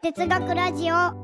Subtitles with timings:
[0.00, 0.94] 哲学ラジオ。
[0.94, 1.16] は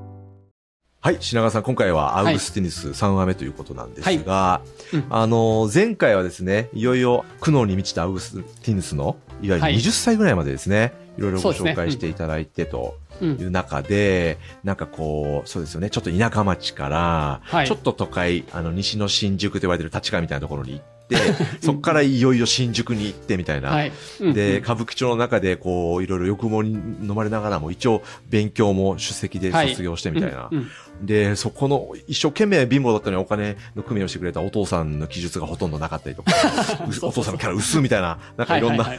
[1.12, 4.62] い、品川さん、今回はアウグスティヌス3話目ということなんですが、
[4.92, 5.06] うん。
[5.10, 9.76] あの、前回はですね、いよいよ苦悩に満ちたアウグスティヌスの、いわゆるはい。
[9.76, 13.30] 20歳ぐらいまでですね、いろいろご紹介していただいてとうん。
[13.40, 17.66] いう中で、なんかこう、そうですよね、ちょっと田舎町から、はい。
[17.68, 21.16] ちょっと都会、あの、西の新宿と言われてる立川みたいなところに行って、
[21.60, 23.92] そこからいよいよ新宿に行ってみたいな、はい。
[24.20, 30.48] うんで、うん歌舞伎町の中で、こう、いろいろ欲望に飲まれながらも、一応、勉強も出席で卒業してみたいな。
[30.50, 30.66] うんうん
[31.02, 36.32] で、そこの、一生懸命貧乏だったのにお金の工面をしてくれたお父さんの記述がほとんどなかったりとか、
[37.02, 38.98] お父さんのキャラ薄みたいな、なんかいろんな、 は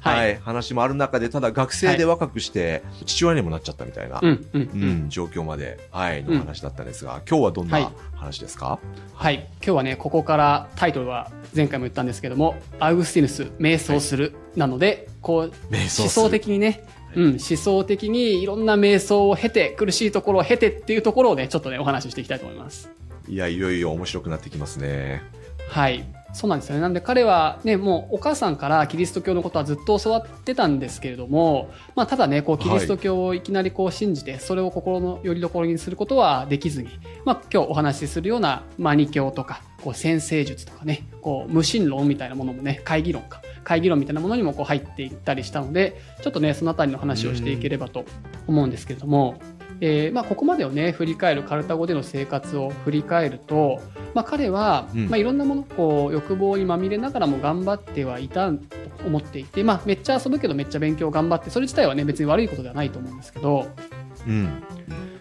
[0.00, 7.82] はい話もある中で、ただ学生で若くして、父親にもなっちゃったみたいな、うんうん状況まで、はい、うんの話だったんですが、今日はどんはい。
[7.82, 8.78] な話ですか、
[9.14, 9.46] はい。
[9.56, 14.34] 今日はね、ここからタイトルは前回も言ったんですけども、アウグスティヌス、瞑想する。
[14.56, 16.84] なので、こう、思想的にね、
[17.16, 22.90] うん、思想的にいろんな瞑想を経て、苦しいところを経てっていうところをね、ちょっとね、お話ししていきたいと思います。
[23.26, 25.22] いや、いよいよ面白くなってきますね。
[25.70, 26.04] はい。
[26.36, 26.82] そうなんですよね。
[26.82, 36.90] なんで彼はね、もうお母さんからキリスト教のことはずっと教わってたんですけれども、まあただね、こうキリスト教をいきなりこう信じて、それを心の拠り所にすることはできずに、
[37.24, 48.04] まあ今日お話しするようなマニ教とか、こう先生術とかね、こう無神論みたいなものもね、会議論か、会議論みたいなものにもこう入っていったりしたので、ちょっとね、そのあたりの話をしていければと
[48.46, 49.36] 思うんですけれども、
[49.80, 53.80] えーまあ、ここまでをね振り返るカルタゴでの生活を振り返ると、
[54.14, 58.58] まあ、彼は、うんまあ、いろんなものこう欲望にまみれながらも頑張ってはいたと
[59.06, 63.68] 思っていて、まあ、めっちゃ遊ぶけどめっちゃ勉強頑張ってそれ自体はね別に悪いことではないと思うんですけど
[64.26, 64.62] うん。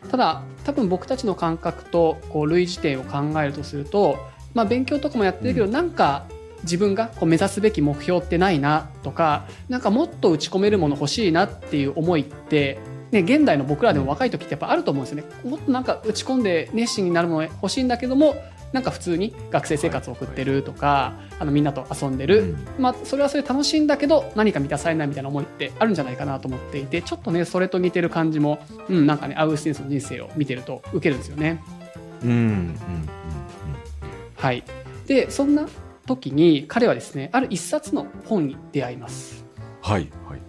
[0.09, 4.17] ただ多分僕たちの感覚とこう類似点を考えるとすると、
[4.53, 6.25] まあ、勉強とかもやってるけど、うんなんか
[6.63, 12.79] 自分がこう目指すべき目標ってないなとかなんかもっと打ち込めるもの欲しいなっていう思いって、
[13.15, 15.49] ね、現代の僕らでも若い時ってやっぱあると思うんですよね。
[15.49, 18.35] もっとなんか打ち込んで熱心になるもの欲しいんだけども
[18.73, 28.59] なんか普通に学生生活を送ってるとか、あのみんなと遊んでる、うんまあ、それはそれで楽しいんだけど何か満たされないみたいな思いってあるんじゃないかなと思っていてちょっとねそれと似てる感じも、
[28.89, 31.63] うん、なんかねアウグスティヌスの人生を見てると受けるんですよね。
[32.21, 32.29] うん。
[32.29, 32.37] うん。
[32.37, 32.77] うん。
[34.35, 34.63] はい、
[35.07, 35.69] でそんな
[36.05, 39.45] 時に彼はですねある一冊の本に出会います。
[39.81, 40.09] はい。
[40.27, 40.44] はい。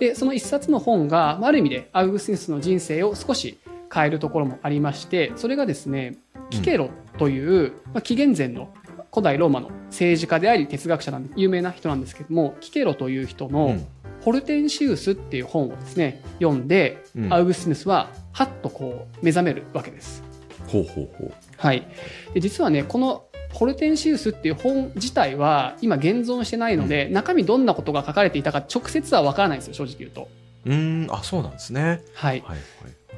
[0.00, 3.58] でその一冊の本がまあある意味でアウグスティヌスの人生を少し
[3.92, 6.16] 変えるところもありましてそれがですね
[6.48, 8.72] キケロという、まあ、紀元前の
[9.12, 13.86] 古代ローマの政治家であり哲学者なんで有名な人なんですけどもキケロという人の、うん
[14.20, 20.22] ホルテンシウスっていう本をですね読んで、うんアウグスティヌスははっとこう目覚めるわけです。
[20.68, 21.32] ほうほうほう。
[21.56, 21.88] はい、
[22.34, 30.28] で実はねこのホルテンシウスっていう本自体は今現存してないので、中身どんなことが書かれていたか直接は分からないんですよ正直言うと。
[30.66, 32.02] うーん、あ、そうなんですね。
[32.14, 32.56] はい、はい。
[32.56, 32.60] はい。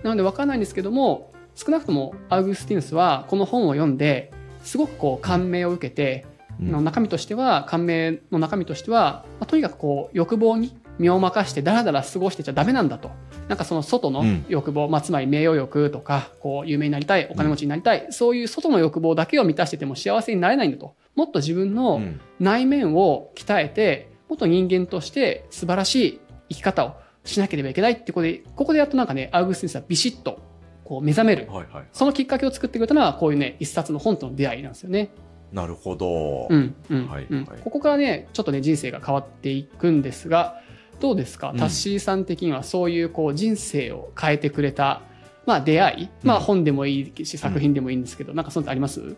[0.03, 4.33] なので分からないんですけども少なくともアウグスティヌスはこの本を読んで
[4.65, 13.11] すごくこう感銘を受けて、うんの中身としては感銘の中身としては、まあとにかくこう欲望に身を任してだらだら過ごしてちゃダメなんだと。
[13.49, 14.45] なんかその外のうん。
[14.49, 20.95] 欲望、まあ、つまり名誉欲とかこう有名になりたいお金持ちになりたい、そういう外の欲望だけを満たしてても幸せになれないんだと。
[21.15, 22.21] もっと自分うのん。
[22.41, 26.21] 内面を鍛えてもっと人間として素晴らしい
[26.51, 30.41] 生き方をしなければいけないってことでここでやっとなんかねアウグスティヌスはビシッと
[30.85, 31.47] こう目覚める。
[31.51, 31.85] はいはい。
[31.93, 35.11] そのきっかけを作ってくれたのはこういうね一冊の本との出会いなんですよね。
[35.53, 36.49] なるほど。
[37.63, 40.62] ここからねちょっとね人生が変わっていくんですが
[41.03, 41.59] どうですか、うん。
[41.59, 45.03] タッシーさん的にはそういうこう人生を変えてくれた、
[45.45, 49.17] まあ、出会い、まあ、うん本でもいいし作品でもいいんですけど、なんかそういうのあります？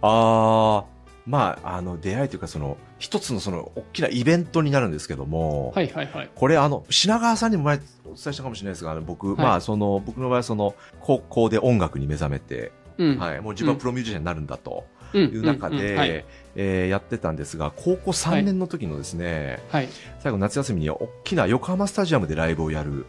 [0.00, 0.84] ああ、
[1.26, 6.30] まあ、あの、出会いというか、その、一つのその、大きなイベントになるんですけども、はいはいはい。
[6.34, 9.36] これ、あの、品川さんにも前お伝えしたかもしれないですが、僕、はい。
[9.36, 13.18] まあ、その、僕の場合は、その、高校で音楽に目覚めて、うん。
[13.18, 14.84] はい、もう自分はプロミュージシャンになるんだと。
[14.94, 16.24] うんいう中うんうんで、はい。
[16.56, 19.88] えーやってたんですが、高校3年の時のですね、はい。
[20.20, 23.06] 最後夏休みに大きな横浜スタジアムでライブをやる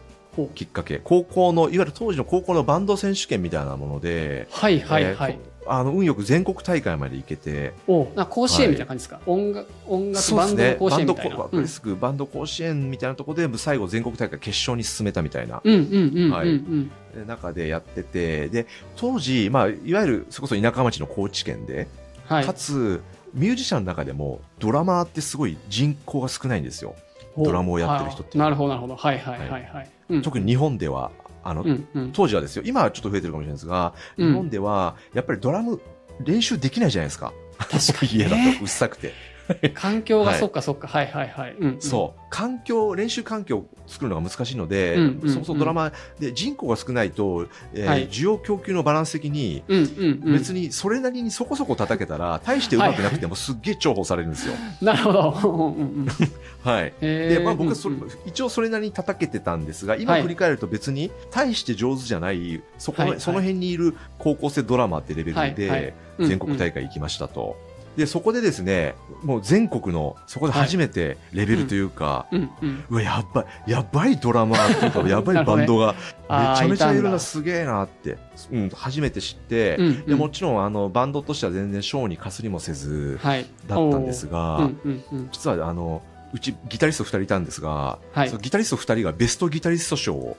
[0.54, 5.32] きっかけ、高校の、いわゆる当時の高校のバンド選手権みたいなもので、はいはいはい。
[5.32, 10.76] えーこあの運よく全国大会まで行けて、おな甲子園みたいな感じですか、音楽音楽そうですね。
[10.80, 11.36] バンドの甲子バンド園みたいな。
[11.36, 15.60] わかりやすくバンド甲子園みたいなところで最後全国大会決勝に進めたみたいな。
[15.62, 16.30] うんうんうんうんうん。
[16.32, 17.26] はい。
[17.28, 18.66] 中でやっててで
[18.96, 21.86] 当時、まあ、いわゆるそれこそ田舎町の高知県で、
[22.26, 22.44] はい。
[22.44, 23.02] かつ
[23.34, 26.94] ミュージシャンの中でもドラマーってすごい人口が少ないんですよ。
[27.36, 28.38] ドラムをやってる人って。
[28.38, 28.96] あなるほどなるほど。
[28.96, 29.50] はいはいはい。
[29.50, 30.22] はい、うん。
[30.22, 31.10] 特に日本では
[31.42, 32.12] あの、うんうん。
[32.12, 32.62] 当時はですよ。
[32.66, 34.28] 今はちょっと増えてるかもしれないですが、うん。
[34.28, 35.80] 日本ではやっぱりドラム
[36.20, 37.32] 練習できないじゃないですか。
[37.58, 39.12] 確かに 家だねとうっさくて
[39.74, 40.88] 環境が、はいそっかそっか。
[40.88, 41.56] はいはいはい。
[41.58, 41.80] うん、うん。
[41.80, 42.20] そう。
[42.30, 50.32] 環境、練習環境を作るのが難しいので、うんうんそもそもドラマで人口が少ないと、えーはい需要供給のバランス的に、うんうんうん。
[50.32, 54.54] 別にそれなりにそこそこ叩けたら、大してうまくなくてもすっげえ重宝されるんですよ。
[54.80, 55.30] なるほど。
[55.44, 56.08] うんうんうん
[56.62, 56.92] はい。
[57.00, 67.56] で、まあ僕はそれ、うんうん一応それなりに叩けてたんですが、今はい振り返ると別に大して上手じゃない、そこの、はいはいその辺にいる高校生ドラマーってレベルはいはでい、全国大会行きましたと。
[67.96, 72.84] で、そこでですね、もう全国の、そこで初めてレベルというか、うんうん。
[72.88, 75.94] うわ、やばい、やばいドラマーというか、やばいバンドが、
[76.28, 78.16] めちゃめちゃいるな、すげえなって、
[78.50, 83.46] うん、初めて知って、うんうんでもちろん、あの、バンドとしては全然ショーにかすりもせず、はい。
[83.66, 85.28] だったんですが、うんうんうん。
[85.30, 86.02] 実は、あの、
[86.32, 90.36] うちギタリスト2人いたんですが、はいそのギタリスト2人がベストギタリスト賞を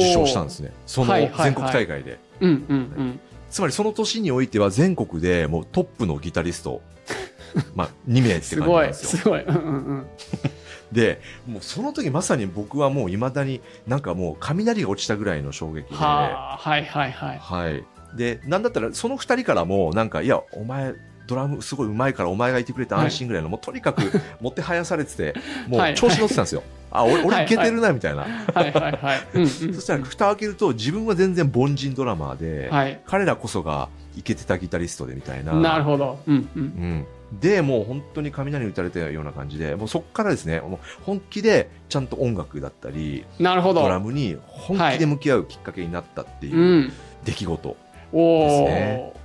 [0.00, 0.72] 受賞したんですね。
[0.86, 2.18] そのはいはいはい全国大会で。
[2.40, 3.20] うんうんうん。
[3.52, 6.80] つまりその年においては全国でもうトップのギタリスト、
[7.76, 9.08] まあ2名ってす感じなんごい、ですよ。
[9.22, 9.42] すごい。
[9.42, 10.06] うんうんうん。
[10.90, 17.38] で、もうその時まさに僕はもう未だになんかもう雷が落ちたぐらいの衝撃で、はあ、はいはいはい。
[17.38, 17.84] はい。
[18.16, 20.94] で、なんだったらその2人からもなんか、いや、お前、
[21.32, 24.02] ドラムすごい上手いからお前がいてくれて安心ぐらいの、もうとにかく
[24.40, 25.34] 持ってはやされてて、
[25.66, 26.62] もはいう調子乗ってたんですよ。
[26.92, 28.26] あ、俺、はい俺いけてるな、みたいな。
[28.52, 33.00] そしたら蓋を開けると自分は全然凡人ドラマーで、はい。
[33.06, 35.54] 彼らこそがイケてたギタリストでみたいな。
[35.54, 36.18] なるほど。
[36.26, 36.62] うんうん。
[36.62, 37.06] うん。
[37.40, 43.80] で、もう本当に雷に打たれたような感じで、もうそこからですね、もう本気でちゃんと音楽だったり、なるほど。
[43.80, 46.92] ドラムに本気で向き合うきっかけになったっていううん
[47.24, 47.76] 出来事。
[48.12, 49.21] おですおねはい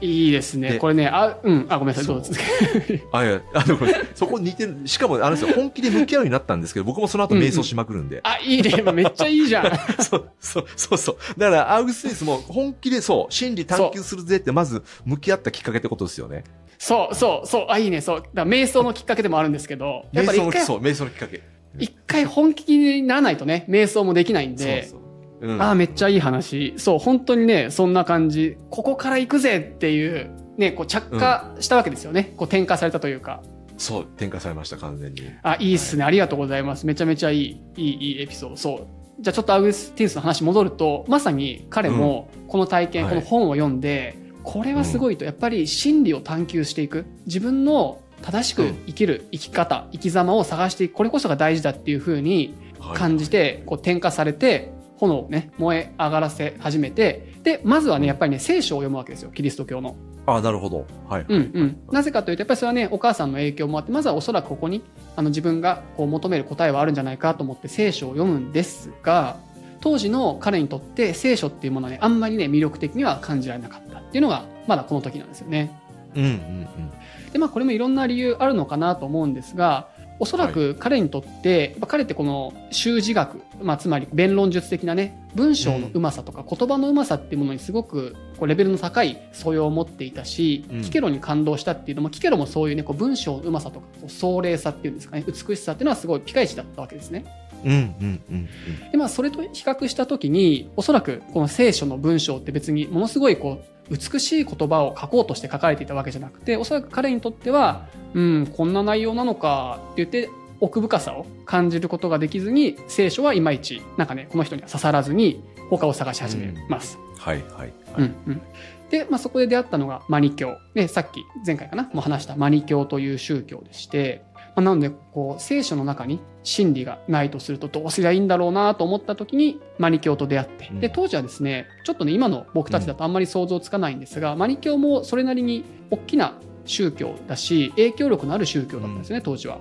[0.00, 0.72] いいですね。
[0.72, 2.38] でこれね、あ、うん、あ、ごめんなさい、どうぞ続
[2.86, 3.02] け。
[3.12, 3.78] あ、いや、あの、
[4.14, 4.76] そこ似てる。
[4.84, 8.20] しかも、あのですよ、本気で向き合うようになったんですけど、僕もその後瞑想しまくるんで。
[8.22, 8.82] あ、いいね。
[8.92, 9.78] めっちゃいいじゃん。
[10.02, 11.16] そう、そう、そうそう。
[11.38, 16.44] だから、アウグスティスも本気でそう、真理探求するぜって、まず向き合ったきっかけってことですよね。
[16.78, 17.66] そうそうそう。
[17.70, 18.00] あ、いいね。
[18.00, 18.16] そう。
[18.18, 21.42] だから瞑想のきっかけでもあるんですけど、やっ瞑ぱり一回、瞑想のきっかけ。
[21.78, 25.05] 一回本気にならないとね、瞑想もできないんで、そうそう。
[25.40, 25.62] うん。
[25.62, 26.74] ああ、めっちゃいい話。
[26.76, 28.56] そう、本当にね、そんな感じ。
[28.70, 32.32] ここから行くぜっていう、ね、こう着火したわけですよね。
[32.36, 33.42] こう転化されたというか。
[33.78, 35.22] そう、転化されました、完全に。
[35.42, 36.04] あ、いいっすね。
[36.04, 36.86] ありがとうございます。
[36.86, 38.56] めちゃめちゃいい、いい、いいエピソード。
[38.56, 38.86] そう。
[39.20, 47.06] じゃあちょっとアウグスティヌスの話戻ると、まさに彼もこの体験、はいこの本を読んで、これはすごいと、やっぱり真理を探求していく。
[47.26, 50.94] 自分の正しく生きる生き方、生き様を探していく。
[50.94, 59.96] これこそが大事だっていうふうにはい感じて、こう転化されて、炎をね、燃え上がらせ始めて、で、まずはね、やっぱりね、聖書を読むわけですよ、キリスト教の。
[60.26, 60.86] あ、なるほど。
[61.08, 61.26] はい。
[61.28, 61.78] うんうん。
[61.92, 64.82] なぜかというと、やっぱりそれはね、お母さんの影響もあって、まずはおそらくここに、
[65.14, 69.36] あの自分がこう求める答えはあるんじゃないかと思って聖書を読むんですが、
[69.80, 75.70] 当時の彼にとって聖書っていうものはね、あんまりね、魅力的には感じられなかったっていうのが、まだこの時なんですよね。
[76.16, 77.30] うんうんうん。
[77.32, 97.24] で、まあこれもいろんな理由あるのかなと思うんですが、おそらく彼にとって、やっぱ彼ってこの習字学、まあつまり弁論術的なね、文章のうまさとか言葉のうまさっていうものにすごくこうレベルの高い素養を持っていたし、うんキケロに感動したっていうのも、キケロもそういうね、こう文章のうまさとか、こう壮麗さっていうんですかね、美しさっていうのはすごいピカイチだったわけですね。
[97.64, 98.48] うんうんうんうん。
[98.92, 116.98] で、まあそれと比較したときに、おそらくこの聖書の文章って別にものすごいこう、美しい言葉を書こうとして書かれていたわけじゃなくて、おそらく彼にとっては、うん、こんな内容なのかって言って、奥深さを感じることができずに、聖書はいまいち、なんかね、この人には刺さらずに、他を探し始めます。
[117.18, 117.72] はいはいはい。
[117.98, 118.42] うんうん
[118.90, 120.58] で、まあ、そこで出会ったのがマニ教。
[120.74, 124.22] で、さっき前回かなもう話したマニ教という宗教でして、
[124.56, 139.58] まあ、なので、こう、聖書の中に真理がないとするとどうすりゃいいんだろうなと思った時にマニ教と出会って、うんで、当時はですね、ちょっとね、今の僕たちだとあんまり想像つかないんですが、マニ教もそれなりに大きな宗教だし、影響力のある宗教だったんですね、当時は。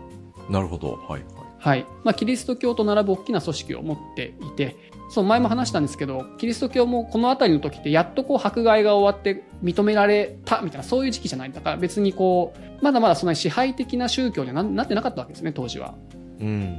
[0.49, 0.93] なるほど。
[0.93, 1.21] はいはい。
[1.57, 1.85] はい。
[2.05, 4.75] まあ、キリスト教と並ぶ大きな組織を持っていて、
[5.09, 11.51] そう、前も話したんですけど、キリスト教もこの辺りの時って、やっとこう、迫害が終わって認められたみたいな、そういう時期じゃない。
[11.51, 15.93] だから別にこう、まだまだそんなに支配的な宗教にはななってなかったわけですね、当時は。
[16.39, 16.77] うん。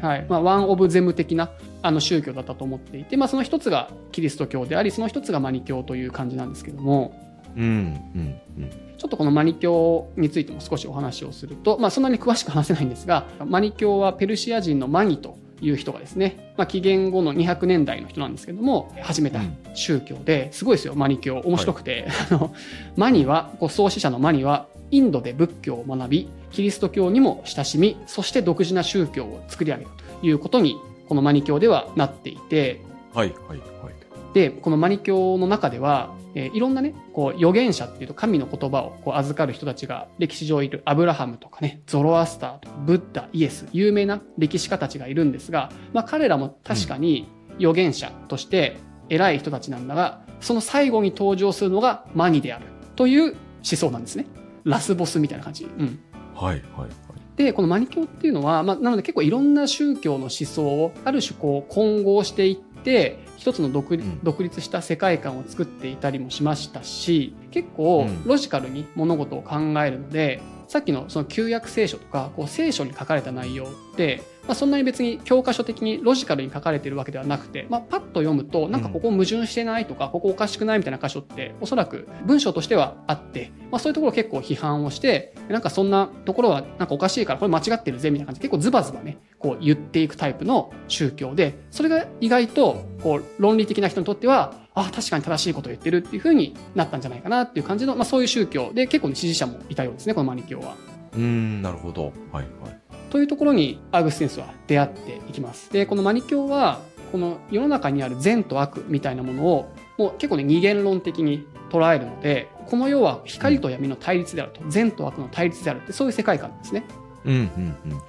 [0.00, 0.26] はい。
[0.28, 1.50] まあ、ワン・オブ・ゼム的な、
[1.82, 7.14] あの、宗教だったと思っていて、まあ、その一つがキリスト教であり、その一つがマニ教という感じなんですけども、
[7.56, 8.70] うんうんうん。
[8.98, 19.40] ちょっとこのマニ教についても少しお話をすると、まあそんなに詳しく話せないんですが、マニ教はペルシア人のマニという人がですね、まあ紀元後の200年代の人なんですけども、始めた
[19.74, 21.38] 宗教で、すごいですよ、マニ教。
[21.44, 22.54] 面白くて、あの、
[22.96, 30.76] マニは、こう創始者のマニは、インドで仏教を学び、キリスト教にも親しみ、そして独自な宗教を作り上げたということに、
[31.08, 32.80] このマニ教ではなっていて、
[33.12, 33.93] はいはいはい。
[34.34, 48.76] でこのマニ教の中では、えーいろんなねこう預言者っていうと神の言葉をこう預かる人たちが歴史上いるアブラハムとかねゾロアスターとかブッダイエス有名な歴史家たちがいるんですが、まあ、彼らも確かに預言者として
[49.08, 54.26] 偉い人たちなんだがその最後に登場するのがマニであるという思想なんですね
[54.64, 55.64] ラスボスみたいな感じ。
[55.64, 56.00] うん
[56.34, 56.90] はいはいはい。
[57.36, 63.94] でこのマニ教っていうのは、まあ、なので結構いろんな宗教の思想をある種こう混合していって一つの独,、
[64.42, 68.24] 立した世界観を作っていたりもしましたし結構うん。
[68.24, 100.76] ロジカルに物事を考えるので、さっきのその旧約聖書とかこう聖書に書かれた内容って、まあ、そんなに別に教科書的にロジカルに書かれてるわけではなくて、まあ、パッと読むとなんかここ矛盾してないとか、ここおかしくないみたいな箇所っておそらく文章としてはあって、まあ、そういうところを結構批判をしてなんかそんなところはなんかおかしいからこれ間違ってるぜみたいな感じで結構ズバズバねこう言っていくタイプの宗教でそれが意外とこう論理的な人にとってはあ確かに正しいことを言ってるっていう風になったんじゃないかなっていう感じの、まあ、そういう宗教で結構ね支持者もいたようですねこのマニ教は。
[101.14, 102.12] うーん、なるほど。
[102.32, 102.83] はいはい。
[103.14, 105.72] というところにアウグスティヌスは出会っていきます。
[105.72, 106.80] でこのマニ教は
[107.12, 116.84] この世の中にある善と悪みたいなものをもう結構ね二元論的に捉えるのでこの世は光と闇の対立であると善と悪の対立であるってそういう世界観ですね。
[117.24, 118.00] うんうんうん。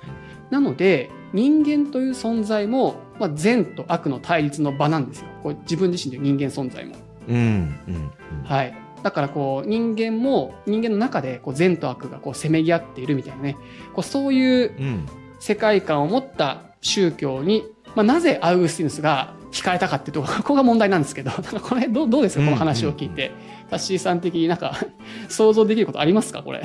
[0.50, 6.96] なので人間という存在も、まあ、善と悪の対立の場なんですよこう自分自身で人間存在も。
[7.28, 8.44] うんうんうん。
[8.44, 13.56] はい、だからこう人間も人間の中でこう善と悪がこうせめぎ合っているみたいなね
[13.94, 15.06] こうそういううん。
[15.38, 21.30] 世界観を持った宗教に、まあ、なぜアウグスティヌスが惹かれたかっていうところ ここが問題なんですけど
[21.62, 23.32] これどうどうですかこの話を聞いて、
[23.70, 24.74] タッシーさん的になんか
[25.30, 26.64] 想像できることありますかこれ？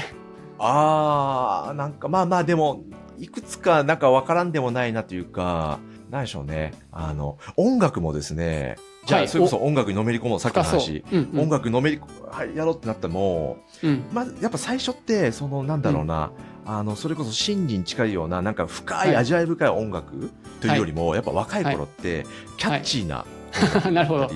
[0.59, 2.85] あー、なんかまあまあでも、
[3.19, 5.79] いくつかなんかわからんでもないなというか、
[6.11, 6.73] なんでしょうね。
[6.91, 8.77] あの、音楽もですね、
[9.11, 9.29] じゃあ、はい。
[9.29, 11.05] それこそ音楽にのめり込もう、さっきの深話。
[11.11, 11.41] そう、うんうん。
[11.41, 13.95] 音楽のめり込、はい、やろうってなったらもうん。
[13.95, 16.31] う、まず、やっぱ最初って、その、なんだろうな、
[16.65, 19.17] あの、それこそ真理に近いような、なんか深い、はい。
[19.17, 22.25] 味わい深い音楽というよりも、やっぱ若い頃って、
[22.57, 23.25] キャッチーな、
[23.91, 24.31] なるほど。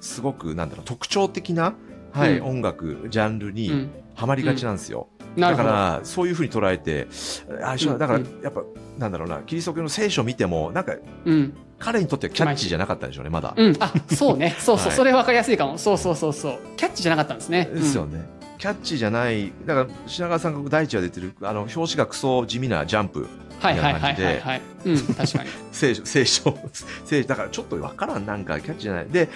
[0.00, 1.74] すごく、なんだろう、特徴的な、
[2.12, 5.08] はい、うん音楽、ジャンルにうん、はまりがちなんですよ。
[5.36, 7.06] だから、そういうふうに捉えて、
[7.62, 8.62] あだからうん、やっぱ、
[8.98, 10.94] なんだろうな、キリスト教の聖書を見ても、なんか、
[11.24, 11.54] うん。
[11.78, 13.54] 彼にとってはキャッチーじゃなかったんでしょうね、まだ。
[13.56, 13.76] うん。
[13.78, 14.56] あ、そうね。
[14.58, 14.86] そうそう。
[14.88, 15.78] はいそれ分かりやすいかも。
[15.78, 16.58] そうそうそうそう。
[16.76, 17.70] キャッチじゃなかったんですね。
[17.72, 18.26] ですよね。
[18.58, 23.28] キャッチーじゃない、だから、品川さんが第一話出てる、あの、表紙がクソ地味なジャンプ、
[23.60, 23.90] はいは
[24.56, 24.62] い。
[24.84, 25.50] うん、確かに。
[25.70, 26.58] 聖書、聖書、
[27.04, 29.06] 聖書、だからちょっとわからん、なんか、キャッチーじゃない。
[29.08, 29.28] で、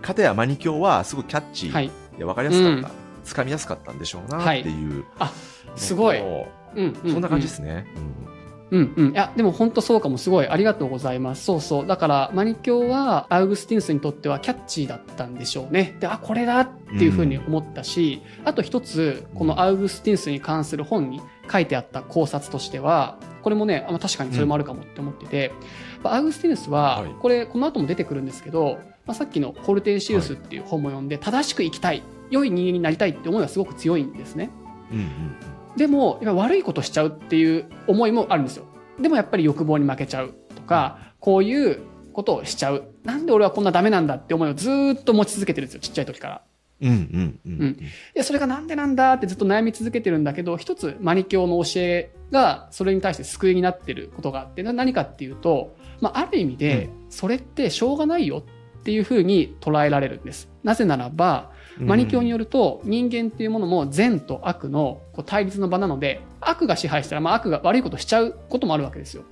[0.00, 1.90] かたやマニ教は、すごいキャッチい。
[2.18, 2.90] でわかりやすかった。
[3.24, 5.04] つかみやすかったんでしょうな、っていう。
[5.76, 6.20] すごい。
[6.20, 7.10] もうん、うん。
[7.10, 7.86] うそんな感じですね。
[8.24, 8.39] うん
[8.70, 9.12] うん。
[9.12, 10.18] いや、でも本当そうかも。
[10.18, 10.48] すごい。
[10.48, 11.44] ありがとうございます。
[11.44, 11.86] そうそう。
[11.86, 15.96] だから、マニ教は、アウグスティヌスにとってはキャッチーだったんでしょうね。
[16.00, 25.52] で、あ、これだっていうふうに思ったし、あと一つ、このアウグスティヌスに関する本に書いてあった考察としては、これもね、あ確かにそれもあるかもって思ってて、
[26.04, 34.50] アウグスティヌスははい、これ、この後も出てくるんですけど、まあ、さっきのホルテンシウスっていう本も読んで、正しく生きたい、良い人間になりたいって思いがすごく強いんですね。
[34.92, 34.98] うん。
[34.98, 38.64] うんうんでもやっぱ悪いことしちゃうっていう思いもあるんですよ。
[39.00, 41.80] でもやっぱり欲望に負けちゃうとかこういう
[42.12, 42.84] ことをしちゃう。
[43.04, 46.42] なんで俺はこんなダメなんだって思いをずーっと持ち続けてるんですよちっちゃい時から。
[46.82, 46.88] うん。
[46.88, 47.62] うんうんうん。
[47.62, 47.76] うん。
[48.14, 58.44] でそれがなんでなんだってずっと悩み続けてるんだけど一つマニ教の教えがそれに対して救いになってることがあってな何かっていうと、まあ、ある意味でそれってしょうがないよ
[58.80, 60.48] っていうふうに捉えられるんです。
[60.62, 69.24] なぜならばマニ教によると人間っていうものも善と悪のこう対立の場なので悪が支配したらまあ悪が悪いことしちゃうこともあるわけですよ。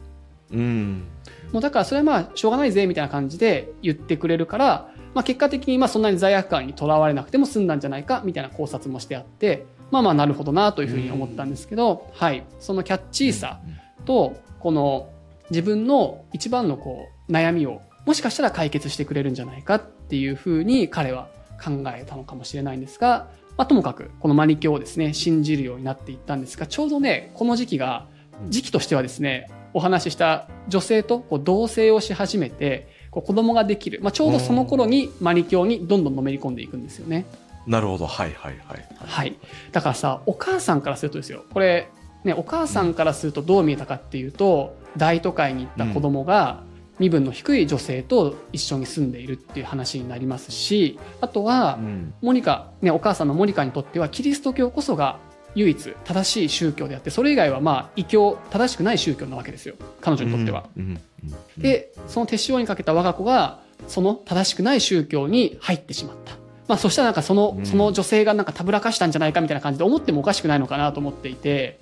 [0.53, 1.05] うん。
[1.53, 13.61] もうだからそれはまあしょうがないぜみたいな感じで言ってくれるから、まあ、結果的にまあそんなに罪悪感にとらわれなくても済んだんじゃないかみたいな考察もしてあってまあまあなるほどなというふうに思ったんですけど、はい、そのキャッチーさ
[14.05, 15.11] とこの
[15.51, 21.29] 自分の一番のこう悩みをもしかしたら解決してくれるんじゃないかっていうふうに彼は
[21.63, 28.07] 考えたのかもしれないんですが、まあ、ともかくこのマニ教をですね信じるようになっていったんですがちょうどねこの時期が
[28.49, 37.27] 時期としてはですねお話しした女性とこう同棲をし始めてこう子供ができる、まあ、ちょうどその頃にマニ教にどんどんのめり込んでいくんですよね。
[37.67, 38.07] なるほど。
[38.07, 38.87] はいはいはい。
[38.99, 39.37] はい。
[39.73, 41.91] だからさ、お母さんからするとですよ、これ、
[42.25, 46.63] ね、お母さんからするとどう見えたかっていうと、大都会に行った子供が、
[46.99, 52.15] 身分の低い女性と一緒に住んでいるっていう話になりますし、あとはう、ん。
[52.23, 55.19] モニカ、ね、お母さんのモニカにとっては、キリスト教こそが
[55.55, 59.75] 唯一正しい宗教であって、それ以外はまあ、異教、正しくない宗教なわけですよ。
[60.01, 60.69] 彼女にとっては。
[61.57, 66.33] で、その手塩にかけた我が子が、その正しくない宗教に入ってしまった。
[66.69, 71.81] まあそしたらなんかその、うんその女性がなんかたぶらかしたんじゃないかみたいな感じで思ってもおかしくないのかなと思っていて、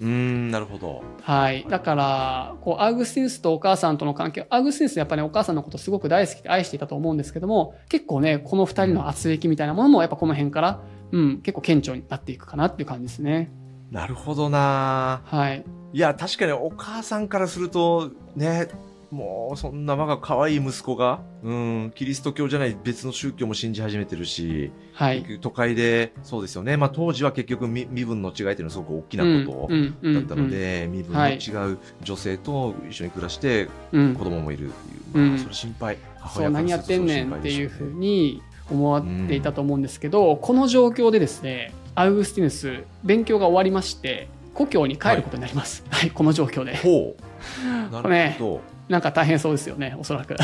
[0.00, 1.02] うーん、なるほど。
[1.22, 1.66] はい。
[1.68, 13.50] だから、こう、アウグスティヌスとお母さんとの関係、アウグスティヌスやっぱり、ね、お母さんのことすごく大好きで愛していたと思うんですけども、結構ね、この二人の圧力みたいなものも、やっぱこの辺から、うん、結構顕著になっていくかなっていう感じですね。
[13.90, 15.64] なるほどなはい。
[15.92, 18.68] いや、確かにお母さんからすると、ね、
[19.10, 25.38] もうそんな我が可愛い息子が、うん、キリスト教じゃない別の宗教も信じ始めてるし、はい。
[25.40, 26.76] 都会で、そうですよね。
[26.76, 35.02] まあ当時は結局身身分の違いっていうのはすごく大きなことうんうんだったので、身分の違う女性と一緒に暮らして子供もいるっていう。
[35.14, 35.98] うんまあそれ心配。
[36.20, 45.84] 母そう、親からすると何やってんねんっていうふうに思っていたと思うんですけど、この状況でですね、アウグスティヌス、勉強が終わりまして、故郷に帰ることになります。
[45.88, 46.76] はい、この状況で。
[46.76, 47.92] ほう。
[47.92, 48.77] なるほど。
[48.88, 50.36] なんか大変そうですよね、おそらく。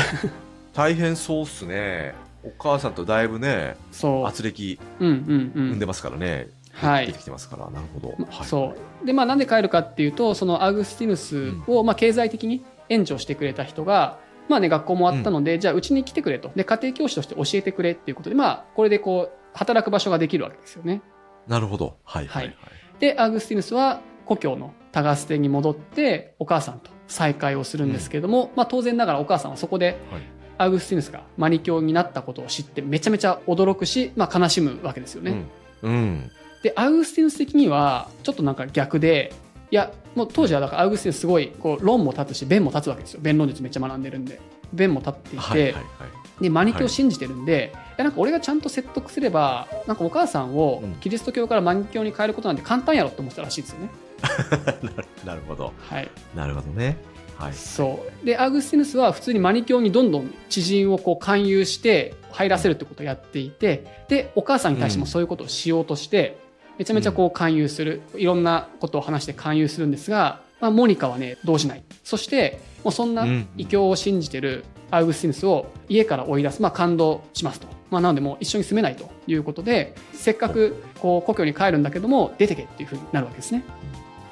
[0.73, 2.13] 大変そうっすね。
[2.43, 4.25] お母さんとだいぶね、そう。
[4.25, 5.85] 圧力うんうんうん生んで。
[5.85, 6.47] ますからね。
[6.73, 7.69] はい出てきてますから。
[7.69, 8.13] なるほど。
[8.17, 21.01] まはいそうでまあなんで帰るかっていうとそのアウグスティヌスを、まあ、経済的に援助してくれた人が、まあね、学校もあったので、じゃあうちに来てくれとで家庭教師として教えてくれっていうことで、まあ、これでこう働く場所ができるわけですよね。
[21.47, 21.97] なるほど。
[22.03, 22.27] はい。
[22.27, 22.55] はいはい。
[22.99, 30.21] でアウグスティヌスは故郷のタガステに戻ってお母さんと再会をするんですけれども、まあ、当然ながらお母さんはそこではい
[30.57, 35.45] アウグスティヌスがマニ教になったことを知ってめちゃめちゃ驚くし、まあ、悲しむわけですよね。
[35.83, 35.91] うん。
[35.91, 36.31] うん。
[36.63, 39.33] で、アウグスティヌス的には、ちょっとなんか逆で、
[39.71, 43.19] いや、もう当時はだからアウグスティヌスすごい、こう、論も立つし、弁も立つわけですよ。
[43.21, 44.39] 弁論術めっちゃ学んでるんで。
[44.73, 45.61] 弁も立っていて、はい。
[45.61, 45.73] はい。
[45.73, 45.83] はい。
[46.41, 53.89] で、マニキを信じてるんで、い、や、なんか俺がちゃんと説得すれば、なんかお母さんをうんキリスト教からマニ教に変えることなんて簡単やろって思ってたらしいですよね。
[55.25, 55.73] なるほど。
[55.77, 56.09] はい。
[56.35, 56.97] なるほどね。
[57.37, 57.53] はい。
[57.53, 58.25] そう。
[58.25, 66.37] で、アウグスティヌスは普通にマニ教にどんどん知人をこう勧誘して入らせるってことをやっていて、で、お母さんに対してもそういうことをしようとして、
[66.77, 68.01] めちゃめちゃこう勧誘する。
[68.15, 71.83] いろんなことを話して勧誘するんですが、まあ、モニカはね、動じない。
[72.03, 76.61] そして、もうそんなうん異教を信じてるアウグスティヌスを家から追い出す。
[76.61, 77.67] まあ、感動しますと。
[77.91, 83.63] まあ、なのでもう一緒に住めないということで、せっかくこう故郷に帰るんだけども、出てけっていうふうになるわけですね。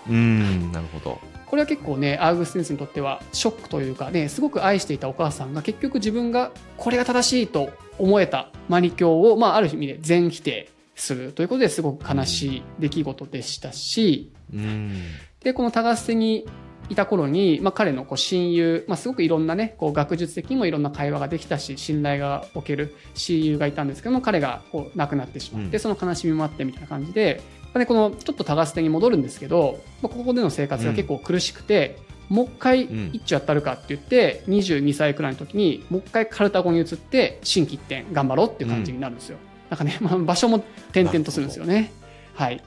[0.10, 0.72] うん。
[0.72, 1.20] なるほど。
[1.54, 15.04] これは結構ねアウグスティヌスにとってはショックというかねすごく愛していたお母さんが結局自分がこれが正しいと思えたマニ教を、まあ、ある意味で全否定するということですごく悲しい出来事でしたしうん。
[15.42, 16.48] でこのタガステに
[16.90, 27.42] いた頃に、まあ、彼のこう親友、まあ、すごくいろんなねこう学術的にもいろんな会話ができたし信頼がおける親友がいたんですけども彼がこう亡くなってしまって、うんその悲しみもあってみたいな感じで、
[27.74, 31.98] まあね、このちょっとタガステに戻るんですけど、まあ、ここでの生活が結構苦しくて、
[32.30, 39.38] もう一回うん一丁やったるかって言って22歳くらいの時にもう一回カルタゴに移って心機一転頑張ろうっていう感じになるんですよ。
[39.70, 40.58] なんかね、まあ、場所も
[40.92, 41.92] 転々とするんですよね。
[42.36, 42.64] はい。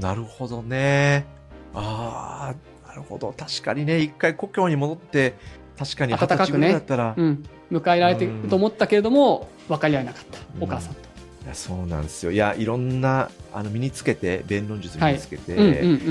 [0.00, 1.26] なるほどね。
[1.74, 3.34] ああ、なるほど。
[3.36, 5.34] 確かにね、一回故郷に戻って、
[5.78, 7.44] 確かに二十歳ぐらいだったら、うん。
[7.70, 10.38] 迎えられてると思ったけれども、分かり合えなかった。
[10.56, 11.07] うんお母さんと。
[11.48, 12.30] いやそうなんですよ。
[12.30, 15.64] いや、いろんな、あの、身につけて、弁論術身につけて、うんう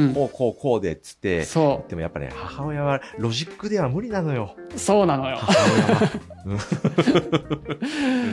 [0.10, 4.56] んこうこうこうでっつってうん。、そでもやっぱね、母親はロジックでは無理なのよ。
[4.76, 4.80] う。
[4.80, 5.38] そうなのよ。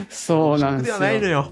[0.09, 0.97] そうなんですよ。
[0.97, 1.51] ないのよ。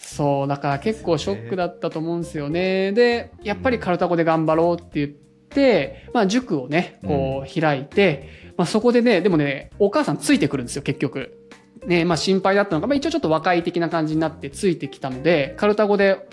[0.00, 2.90] そう、だから結構ショックだったと思うんですよね。
[2.90, 11.38] で、やっぱりカルタゴで頑張ろうって言って、まあ塾をね、こう開いて、まあそこでね、でもね、お母さんついてくるんですよ、結局。
[11.86, 16.26] ね、まあ心配だったのが、まあ一応ちょっと和解的な感じになってついてきたので、カルタゴで。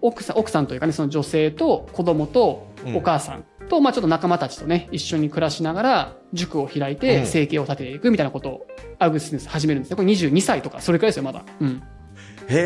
[0.00, 8.66] 奥さん、奥さんというかね、その女性と子供とお母さんと、まあちょっと仲間たちとね、一緒に暮らしながら、塾を開いてうん生計を立てていくみたいなことを、
[8.98, 9.96] アウグスティヌス始めるんですね。
[9.96, 11.42] これ22歳とか、それくらいですよ、まだ。
[11.60, 11.82] うん。
[12.48, 12.56] へ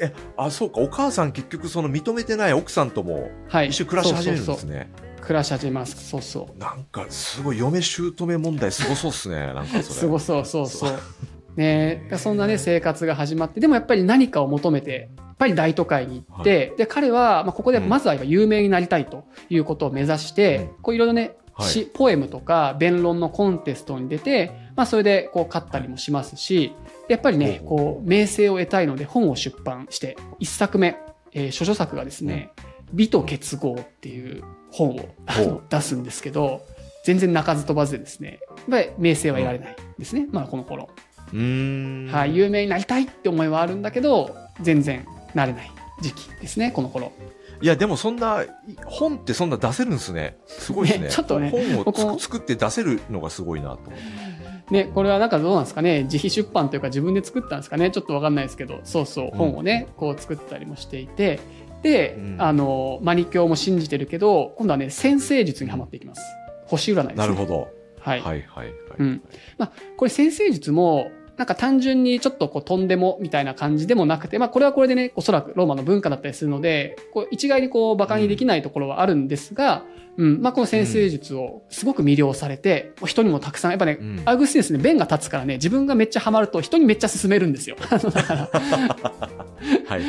[0.00, 3.68] え、え、あ、そうか、お母さん結局その認めてない奥さんともはい。
[3.68, 4.88] 一緒に暮らし始めるんですね。
[4.96, 6.08] そう暮らし始めます。
[6.08, 6.58] そうそう。
[6.58, 9.36] なんか、すごい嫁姑問題すごそうっすね。
[9.36, 9.82] なんかそれ。
[9.82, 10.92] すごそう、そうそう。
[11.56, 26.74] ねそんなね、生活が始まって、でもやっぱり何かを求めて、やっぱり大都会に行って、で、彼は、まあ、ここでまずは有名になりたいということを目指して、こういろいろね、はい詩ポエムとか弁論のコンテストに出て、まあ、それでこう勝ったりもしますし、
[27.08, 30.96] やっぱりね、こう、名声を得たいので本を出版して、一作目、
[31.32, 32.50] えー、諸女作がですね、
[32.92, 34.42] 美と結合っていう
[34.74, 36.62] 本を出すんですけど、
[37.04, 40.88] 全然鳴かず飛ばずでですね、やっぱり名声は得られないですね、まあこの頃。
[41.32, 47.12] はい、有名になりたいって思いはあるんだけど、全然なれない時期ですね、この頃。
[47.62, 48.48] いや、でもそんな、い
[48.84, 50.36] 本ってそんな出せるんですね。
[50.46, 51.04] すごいですね。
[51.06, 54.34] ねちょっとね本を作って出せるのがすごいなと思って。
[54.70, 61.40] ね、これはなんかどうなんですかね、自費出版というか自分で作ったんですかね、ちょっとわかんないですけど、そうそう、本をね、こう作ったりもしていて、で、
[61.88, 66.22] うんあの、マニ教も信じてるけど、今度はね、先生術にはまっていきます。
[66.66, 67.14] 星占いです、ね。
[67.16, 67.68] なるほど。
[68.00, 68.20] はい。
[68.20, 68.74] はいはいはい。
[68.98, 69.22] うん
[69.96, 79.82] これ先生術も、なんか単純にちょっとこうとんでもみたいな感じでもなくて、まあこれはこれでね、おそらくローマの文化だったりするので、こう一概にこう馬鹿にできないところはあるんですが、
[80.16, 87.76] うん、まあこの先生術をすごく魅了されて、人にもたくさん、やっぱね、うんアウグスティヌスね、弁が立つからね、自分がめっちゃハマると人にめっちゃ勧めるんですよ。
[87.80, 88.50] だから、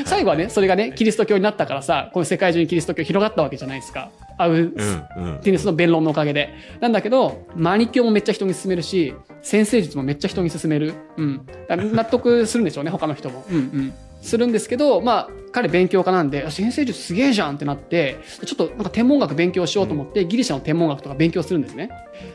[0.05, 4.11] 最後はね、それがね、キリスト教になったからさ、この世界中にキリスト教広がったわけじゃないですか。
[4.37, 5.39] アウグスうんうん。
[5.41, 6.53] ティヌスの弁論のおかげで。
[6.79, 10.93] なんだけど、マニキュアもめっちゃ人に勧めるし、先生術もめっちゃ人に勧める。
[11.17, 11.41] うん。
[11.69, 13.45] 納得するんでしょうね、他の人も。
[13.49, 13.93] うんうん。
[14.21, 21.89] するんですけど、まあ、彼勉強家なんで、あ先生術すげえじゃんってなって、ちょっとなんか天文学勉強しようと思って、ギリシャの天文学とか勉強するんですね。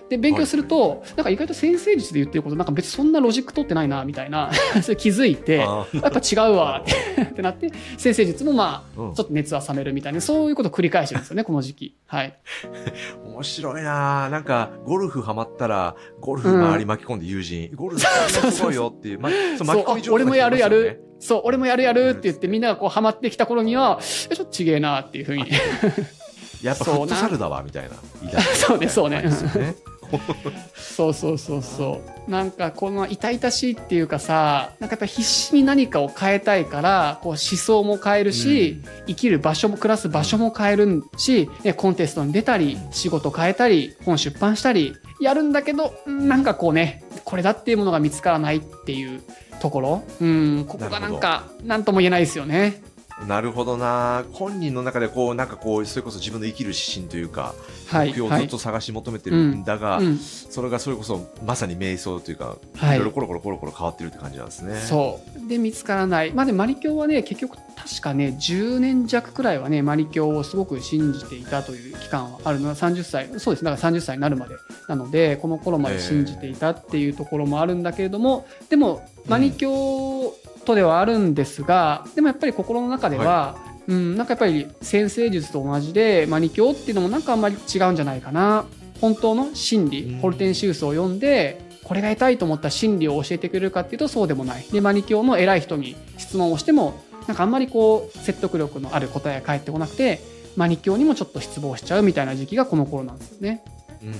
[0.08, 4.50] で、勉強すると、なんか意外と先生術で言ってること、なんか別にそんなロジック取ってないな、みたいな、
[4.82, 6.82] それ気づいて、やっぱ違うわ
[7.22, 11.96] ってなって、先生術もまあ、うんちょっと熱は冷めるみたいな、そういうことを繰り返してるんですよね、この時期。
[12.06, 12.38] はい。
[13.26, 18.02] 面白いななんか、ゴルフハマったら、ゴルフ周り巻き込んで友人、ゴルフ
[18.50, 19.28] すごいよっていう、ま、
[19.58, 21.04] そうそう、あ俺もやるやる。
[21.20, 25.46] そう、俺もやるやるって言ってみんながこうハマってきた頃には、えちょっとちげえなっていうふうに。
[26.62, 28.40] やっぱフットサルだわ、みたいな。
[28.54, 29.74] そうねそうねですよね。
[30.74, 32.30] そうそうそうそう。
[32.30, 49.22] なんかこの痛々しいっていうかさ、なんかやっぱ必死に何かを変えたいから、こう思想も変えるし、生きる場所も、暮らす場所も変えるし、ね、コンテストに出たり、仕事変えたり、本出版したり、やるんだけど、うんなんかこうね、これだっていうものが見つからないっていう
[49.60, 50.02] ところ。
[50.20, 52.82] うん、ここがなんか、なんとも言えないですよね。
[53.26, 57.54] なるほどな本人の中でこう、なんかこう、それこそ自分の生きる指針というか、
[57.88, 58.08] はい。
[58.08, 64.80] 目標をはいずっと探し求めてるんだが、うん、それがそれこそまさに瞑想というか、はいいろいろコロコロコロコロ変わってるって感じなんですね。
[64.80, 65.48] そう。
[65.48, 66.32] で、見つからない。
[66.32, 74.54] まあでもマリ教はね、結局確かね、10年弱くらいはね、マリ教をすごく信じていたという期間はあるのは30歳、そうですね、だから30歳になるまで
[74.88, 88.64] なので、この頃まで信じていたっていうところもあるんだけれども、でも、マリ教とではあるんですが、でもやっぱり心の中では、うん、なんかやっぱり先生術と同じで、マニ教っていうのもなんかあんまり違うんじゃないかな。
[89.00, 94.64] 本当の真理、うんホルテンシウスを読んで、これが得たいと思った真理を教えてくれるかっていうとそうでもない。
[94.70, 100.20] で、マニ教の偉い人に質問をしても、なんかあんまりこう、説得力のある答えが返ってこなくて、
[100.56, 103.64] マニ教にもちょっと失望しちゃうみたいな時期がこの頃なんですよね。
[104.02, 104.14] うんうん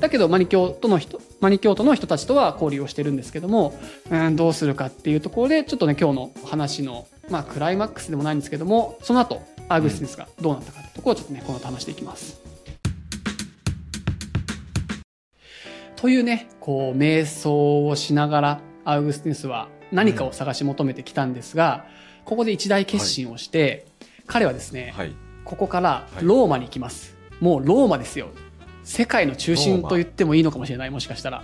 [0.00, 3.78] だけどマニ教徒の人マニ教徒の人たちとは交流をしてるんですけども
[4.10, 12.40] うんどうするかっていうところでちょっとね今日の話の、まあ、クライマックスでもないんですけどもその後アーグスティヌスがどうなったかってところをちょっとねこの後話していきます。
[15.96, 21.86] というねこう瞑想をしながらアウグスティヌスは何かを探し求めてきたんですが、
[22.24, 23.86] ここで一大決心をして、
[24.26, 25.14] 彼はですね、はい。
[25.44, 27.16] ここからはいローマに行きます。
[27.40, 28.28] もうローマですよ。
[28.88, 31.42] 世界の中心と言ってもいいのかもしれない、もしかしたら。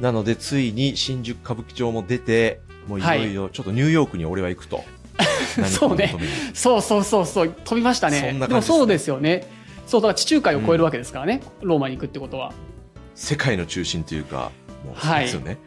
[0.00, 4.82] なので、ついに新宿歌舞伎町も出て、もういろいろ、ちょっとニューヨークに俺は行くと。
[5.70, 6.12] そうね
[6.52, 8.20] そうそうそうそう、飛びましたね。
[8.20, 9.46] ですねでもそうですよね。
[9.86, 12.52] そう、だから地中海を越えるわけですからね、ローマに行くってことは。
[13.14, 14.50] 世界の中心というか、
[14.84, 15.58] もう、はいですよね。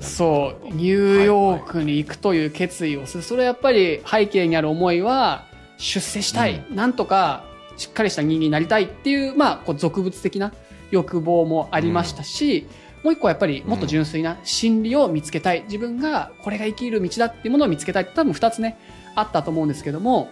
[0.00, 3.22] そう、ニューヨークに行くという決意をする。
[3.22, 5.44] それはやっぱり背景にある思いは、
[5.78, 7.44] 出世したい、なんとか
[7.76, 10.52] しっかりした人間になりたいっていう、まあ、こう俗物的な
[10.94, 12.66] 欲望もありましたし、
[13.02, 15.62] もう一個はやっぱりもっと純粋な真理を見つけたい。
[15.64, 18.06] 自分がこれが生きる道だっていうものを見つけたい。
[18.06, 18.78] 多分二つね、
[19.14, 20.30] あったと思うんですけども、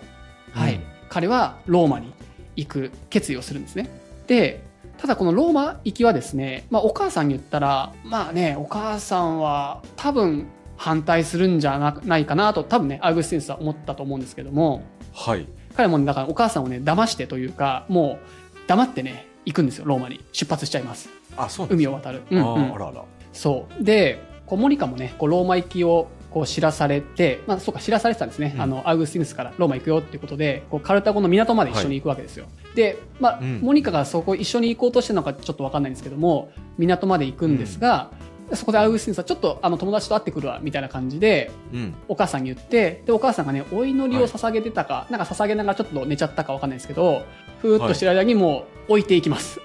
[0.53, 0.77] はい。
[0.77, 2.11] うん彼はローマに
[2.57, 3.91] 行く決意をするんですね。
[4.27, 4.65] で、
[4.97, 10.47] ただこのローマ行きはですね、まあお母さんに言ったら、まあね、お母さんは多分
[10.79, 15.47] 反対するんじゃなないかなと、多分ね、アウグスティヌスは思ったと思うんですけども、はい。
[15.77, 20.21] 彼もねだからお母さんをね、騙してというか、もう黙ってね、行くんですよ、ローマに。
[20.33, 21.09] 出発しちゃいます。
[21.37, 22.23] あ、そう海を渡る。
[22.31, 23.05] うんうんあらあら。
[23.33, 23.85] そう。
[23.85, 28.53] で、こうモニカもね、こうローマ行きをこう知らされて、まあそうか、知らされてたんですね。
[28.55, 32.47] うんあの、アウグスティヌスからローマ行くよっていうことで、こうカルタゴの港まで一緒に行くわけですよ。
[32.75, 38.11] で、まあ、うんモニカがそこ一緒に行こうとしてるのかちょっとわかんないんですけども、港まで行くんですが、
[38.55, 41.95] そこでアウグスティヌスはちょっとあの友達と会ってくるわ、みたいな感じで、うん。
[42.09, 47.23] お母さんに言って、で、お母さんがね、お祈りを捧げてたか、なんか捧げながらちょっと寝ちゃったかわかんないですけど、
[47.63, 49.61] ふーっとしてる間にもう置いていきます。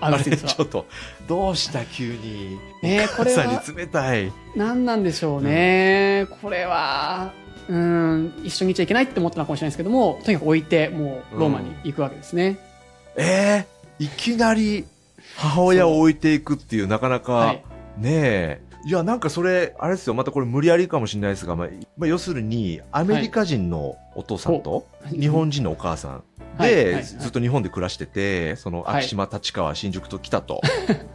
[0.00, 0.64] アあれ、ウグスティヌスはちょ。
[0.64, 0.86] っと、
[1.28, 2.58] どうした急に。
[2.82, 4.32] ねこれ冷たい。
[4.56, 7.32] 何なんでしょうね、これは
[7.68, 12.58] うん一緒にいちゃいけないって思ったのかもしれないですけどもとにかく置いてもうローマに行くわけですね、
[13.16, 13.66] え
[13.98, 14.84] えいきなり
[15.36, 17.64] 母親を置いていくっていう、なかなかはい
[17.98, 18.60] ねえ。
[18.86, 26.24] いや、なんかそれ、あれですよ、またこれ無理やりかもしれないですが、まあ、まあ、要するに、アメリカ人のお父さんと、日本人のお母さんで、はい
[26.58, 30.60] はいはいずっと日本で暮らしてて、その、はい昭島、立川、新宿と来たと。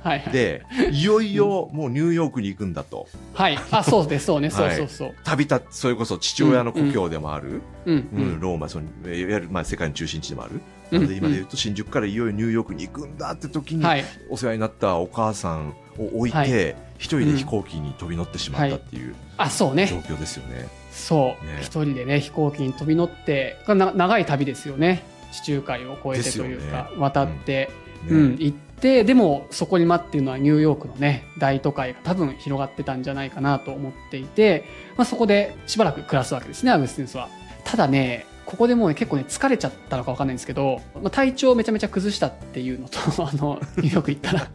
[0.04, 0.34] はいはい。
[0.34, 3.08] で、いよいよもうニューヨークに行くんだと。
[3.34, 3.58] はい。
[3.72, 5.16] あ、そうです、そうね、そうはいそうそう。
[5.24, 8.40] 旅立っそれこそ父親の故郷でもある、うん。
[8.40, 10.54] ローマ、その、いわゆる、まあ、世界の中心地でもある。
[10.54, 14.04] うんなので、今で言うと、新宿からいよいよニューヨークに行くんだって時に、はい。
[14.30, 19.84] お世話になったお母さんを置いはいて、一人で飛行機に飛び乗ってしまったっていうあ、そう状ね。
[19.86, 20.68] 況ですよね。
[20.92, 21.60] そうね。
[21.62, 25.04] 一人でね、飛行機に飛び乗って、長い旅ですよね。
[25.32, 26.98] 地中海を越えてというか、ね。
[26.98, 27.70] 渡って、
[28.06, 34.66] ねうん、行って、でもそこに待っているのはニューヨークのね、大都会が多分広がってたんじゃないかなと思っていて、
[34.98, 37.30] まあ、そこでしばらく暮らすわけですね、アグスティヌスは。
[37.64, 44.48] ただね、ここでもうね、結構ね、疲れちゃったのかわかんないんですけど、まあ、体調をめちゃめちゃ崩したっていうのと、 あの、ニューヨーク行ったら、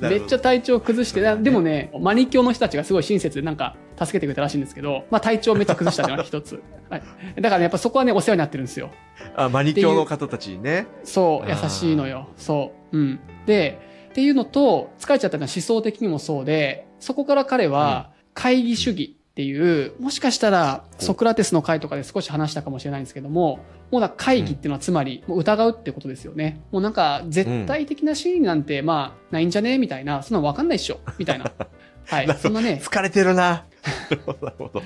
[0.10, 6.62] めっちゃ体調崩して、なでもね、マニキョの人たちがすごい親切でなんか助けてくれたらしいんですけど、まあ体調めっちゃ崩したっていうのが一つ。
[6.88, 7.02] はい。
[7.40, 8.90] だからね、やっぱそこはね、お世話になってるんですよ。
[9.36, 10.86] あ、マニキョの方たちにね。
[11.04, 12.28] そう、優しいのよ。
[12.36, 12.98] そう。
[12.98, 13.20] うん。
[13.46, 13.78] で、
[14.10, 26.60] っていうのと、疲れちゃったのは思想的にもそうで、そこから彼は、会議主義っていう、もしかしたら、ソクラテスの会とかで少し話したかもしれないんですけども、もうだ会議っていうのはつまり、もう疑うってことですよね。
[26.72, 29.78] もうなんか、絶対的な真理なんて、まあ、ないんじゃね？
[29.78, 31.50] みたいな、そんなのわかんないっしょみたいな。
[32.06, 32.38] はい。
[32.38, 33.64] そんなね、疲れてるな。
[34.42, 34.82] なるほど。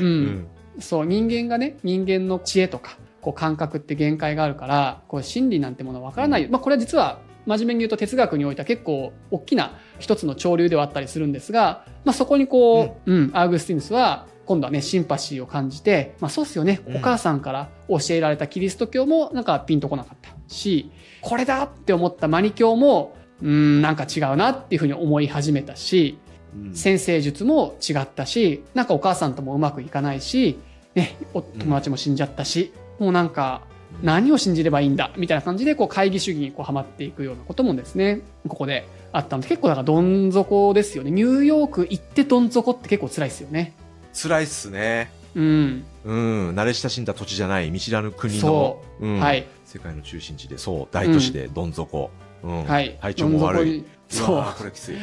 [0.00, 0.04] う。
[0.04, 0.46] うんん。
[0.78, 6.48] そう、人間がね、人間の知恵とか、こう感覚って限界があるから、こう真理なんてものはわからない。
[6.48, 20.90] まあこれは実は、真面目に言うと哲学においては結構大きな一つの潮流ではあったりするんですが、まあそこにこう、うん、アーグスティヌスは、今度はね、シンパシーを感じて、まあそうっすよね、うんお母さんから教えられたキリスト教もなんかピンとこなかったし、
[21.20, 30.58] これだって思ったマニ教も、うん、なんか違うなっていうふうに思い始めたし、うん先生術も違ったし、なんかお母さんともうまくいかないし、
[30.96, 33.62] ね、お友達も死んじゃったし、もうなんか
[34.02, 41.10] 何を信じればいいんだみたいな感じでこう会議主義にこうハマっていくようなこともですね、ここであったので結構だからどん底ですよね。
[41.10, 43.74] ニューヨーク行ってどん底って結構辛いですよね。
[44.12, 45.12] 辛いっすね。
[45.36, 45.84] うん。
[46.04, 46.50] うん。
[46.56, 49.46] 慣れ親しんだ土地じゃない、見知らぬ国のそ、うんはい。
[49.64, 52.10] 世界の中心地で、そう、大都市でどん底。
[52.14, 52.29] うん。
[52.42, 52.96] はい。
[53.00, 53.84] 体調も悪い。
[54.08, 54.96] そうこれきつい。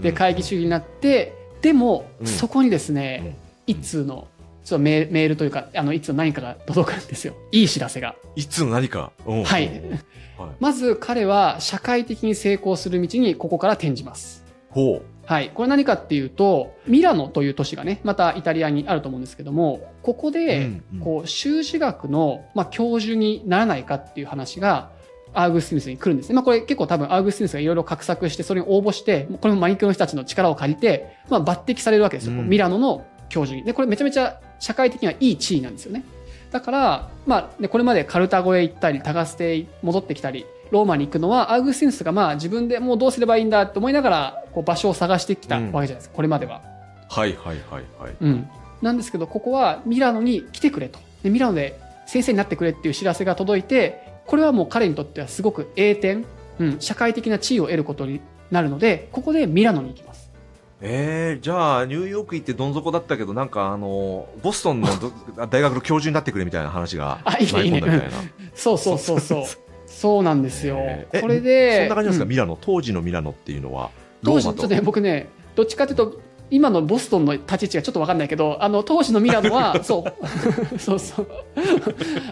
[0.00, 4.28] で、うん会議主義になって、でも、うんそこにですね、一通の、
[4.64, 7.34] ちょっとメールメールというか、あの、一通の何かが届くんですよ。
[7.50, 8.14] いい知らせが。
[8.36, 9.12] いつの何か？
[9.26, 9.70] うんはい。
[10.60, 14.44] まず彼は社会的に成功する道にここから転じます。
[14.70, 15.02] ほう。
[15.24, 15.50] はい。
[15.54, 24.90] これ何かっていうと、ミラノという都市がね、またイタリアにあると思うんですけども、ここでこう、修士学の、まあ、教授にならないかっていう話が、
[25.34, 26.34] アーグスティヌスに来るんですね。
[26.34, 32.32] まあ、これ結構多分アーグスティヌスがいろいろ画策して、それに応募して、これもマニキュの人たちの力を借りて、まあ、抜擢されるわけですよ。
[32.32, 33.64] うんミラノの教授に。
[33.64, 36.04] で、これめちゃめちゃ社会的にはいい地位なんですよね。
[36.50, 46.62] だから、まあ、でこれまでカルタゴへ行ったり、タガステへ戻ってきたり、ローマに行くのは、アーグスティヌスがまあ自分でもうどうすればいいんだと思いながら、こう場所を探してきたわけじゃないですか、これまでは。
[47.08, 48.14] はいはいはいはい。
[48.20, 48.48] うん。
[48.82, 50.98] なんですけど、ここはミラノに来てくれと。
[51.22, 56.24] でミラノで先生になってくれっていう知らせが届いて、これはもう彼にとってはすごく栄転、
[56.58, 60.32] うん、社会的な地位を得ることになるので、ここでミラノに行きます。
[60.80, 65.12] えー、じゃあ、ニューヨーク行ってどん底だったけど、なんかあの、ボストンのど
[65.48, 68.16] 大学の教授になってくれみたいな話が、 あい込んだみたいな。
[68.56, 69.44] そうそうそうそう。
[69.86, 71.06] そうなんですよえ。
[71.12, 72.56] ーえこれで、そんな感じですか、うんミラノ。
[72.58, 73.90] 当時のミラノっていうのは、
[74.22, 74.60] ロ当時、ーマと。
[74.60, 76.20] ちょっとね、僕ね、どっちかというと、
[76.52, 80.26] 今のボストンの立ち位置がちょっとわかんないけど、あの、当時のミラノは、 そう、
[80.78, 81.28] そうそう。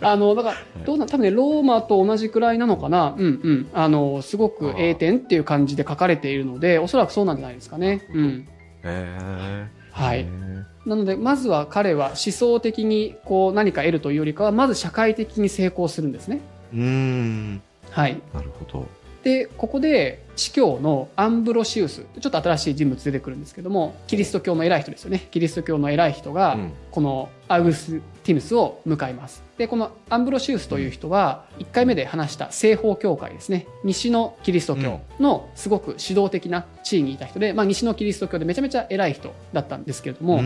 [0.02, 3.14] あの、だから、どうなん、多分ね、ローマと同じくらいなのかな。
[3.16, 3.66] うんうん。
[3.72, 8.02] あの、すごく A 点っていう感じで書かれているので、おそらくそうなんじゃないですかね。
[8.14, 8.48] うん。
[8.84, 10.24] えー、はいえ。
[10.86, 16.40] ーなので、まずは彼は思想的にこう何か得るというよりかは、まず社会的に成功するんですね。
[16.74, 17.62] うーん。
[17.90, 18.20] はい。
[18.34, 18.99] なるほど。
[19.22, 25.28] で、ここで、司教のアンブロシウス、ちょっと新しい人物出てくるんですけども、キリスト教の偉い人ですよね。
[25.30, 29.42] キリスト教の偉い人がうん、このアウグスティヌスを迎えます。
[29.58, 33.66] で、このアンブロシウスという人は、1回目で話した西方教会ですね。
[33.84, 40.42] 西のキリスト教のすごく指導的な地位にいた人で、まあ西のキリスト教でめちゃめちゃ偉い人だったんですけれども。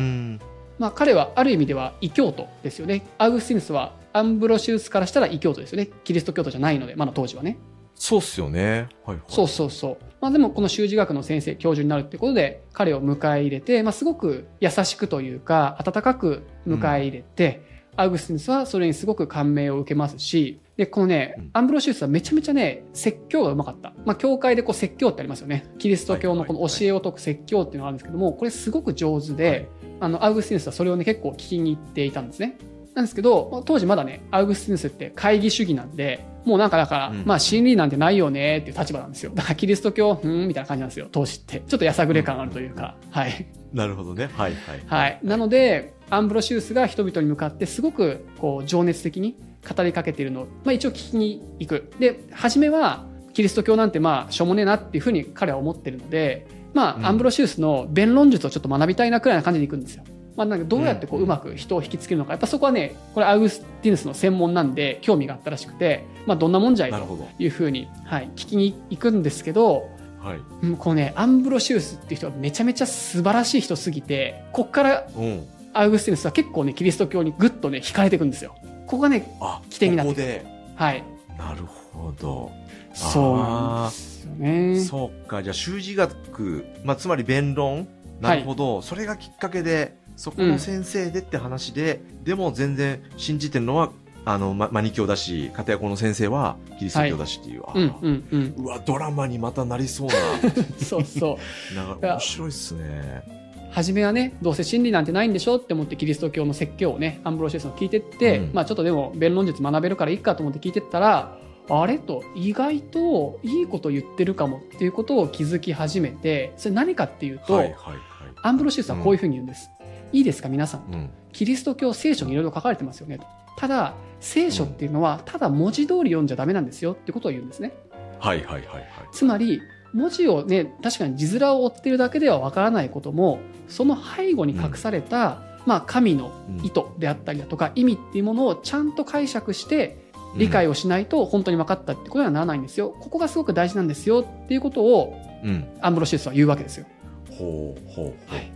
[0.78, 3.06] まあ彼はある意味では異教徒ですよね。
[3.18, 5.88] アウグスティヌスはアンブロシウスからしたら異教徒ですよね。
[6.02, 7.58] キリスト教徒じゃないので、まだ当時はね。
[7.94, 8.88] そうっすよね。
[9.04, 9.18] はいはい。
[9.28, 9.98] そうそうそう。
[10.20, 17.62] まあでもこの修辞学の先生、教授になるってことで、彼を迎え入れて、まあすごく優しくというか、温かく迎え入れて、
[17.96, 23.92] アウグスティヌスはそれにすごく感銘を受けますし、で、このね、うんアンブロシウスはめちゃめちゃね、説教がうまかった。
[24.04, 25.66] まあ、教会でこう説教ってありますよね。
[25.78, 29.68] キリスト教のこの教えを説く説教っていうのがあるんですけども、これすごく上手で、はい
[30.00, 32.58] あの、アウグスティヌスはそれをね、結構聞きに行っていたんですね。
[32.94, 39.32] なんですけど、まあ当時まだね、アウグスティヌスって会議主義なんで、もうなんかだから、うんまあ真理なんてないよねっていう立場なんですよ。
[39.34, 41.62] だからキリスト教、ふーんみたいな感じなんですよ、当時って。
[41.66, 43.46] ちょっとやさぐれ感あるというか、はい。
[43.72, 44.30] なるほどね。
[44.34, 44.82] はいはい。
[44.86, 45.20] はい。
[45.22, 49.36] なので、アンブロシウスが人々に向かってすごくこう情熱的に
[49.68, 51.90] 語りかけているのを、まあ、一応聞きに行く。
[51.98, 60.04] で、初めはキリスト教なんてまあしょうもねえなっていうふうに彼は思ってるので、まうんあ、アンブロシウスの弁論術をちょっと学びたいなくらいな感じで行くんですよ。
[60.36, 66.90] まあ、なんかどうやってこううまく人を引きつけるのか、やっぱそこはね、これアウグスティヌスの専門なんで興味があったらしくて、まあ、どんなもんじゃい？
[66.90, 67.28] と。
[67.38, 70.38] いうふうに、はい、聞きに行くんですけど、はい。
[70.62, 75.46] うんこのね、アンブロシウスっていう人はめちゃめちゃ素晴らしい人すぎて、こっからうん。
[75.76, 78.54] アウグスティヌスは結構ね、キリスト教にぐっとね、惹かれていくんですよ。
[78.86, 80.54] ここがね、あ、起点になってくるここで。
[80.76, 81.04] はい。
[81.36, 82.52] なるほど。
[82.94, 84.80] そうなんですよね。
[84.80, 85.42] そうか。
[85.42, 87.88] じゃあ、習字学、まあ、つまり弁論？
[88.20, 88.80] なるほど。
[88.82, 93.92] それがきっかけで、そこの先生でって話で、でも全然信じてるのは、
[94.24, 97.62] あの、ま、マニ教だし、片やこの先生はキリスト教だしっていう。
[97.66, 98.54] あうんうんうん。
[98.58, 100.14] うわ、ドラマにまたなりそうな。
[100.78, 101.38] そうそ
[101.72, 101.74] う。
[101.74, 103.22] なんか面白いっすね。
[103.70, 111.36] 初めはね、どうせ真理なんてないんでしょって思ってキリスト教の説教をね、アンブロシウスの聞いてって、うんまあちょっとでも弁論術学べるからいいかと思って聞いてったら、
[111.68, 117.98] あれと意外といいこと言ってるかもっていうことを気づき始めて、それ何かっていうと、はいはいはい。
[118.42, 119.70] アンブロシウスはこういうふうに言うんです。
[120.14, 120.92] いいですか皆さん。
[120.92, 121.10] うん。
[121.32, 123.26] キリスト教聖書にいろいろ書かれてますよねと。
[123.56, 127.72] ただ、聖書っていうのは、ただ文字通り読んじゃダメなんですよってことを言うんですね。
[128.20, 128.86] はいはいはいはい。
[129.12, 129.60] つまり、
[129.92, 139.98] 文字をね、確かに字面を追ってるだけではわからないことも、その背後に隠された、まあ、神の意図であったりだとか、意味っていうものをちゃんと解釈して、
[140.36, 140.72] 理解を。
[140.72, 142.90] をしないと本当に分かったってことにはならないんですよ。
[143.00, 145.64] ここがすごく大事なんですよっていうことをうん。
[145.80, 146.86] アンブロシウスは言うわけですよ。
[147.30, 148.34] ほうほうほう。
[148.34, 148.50] はい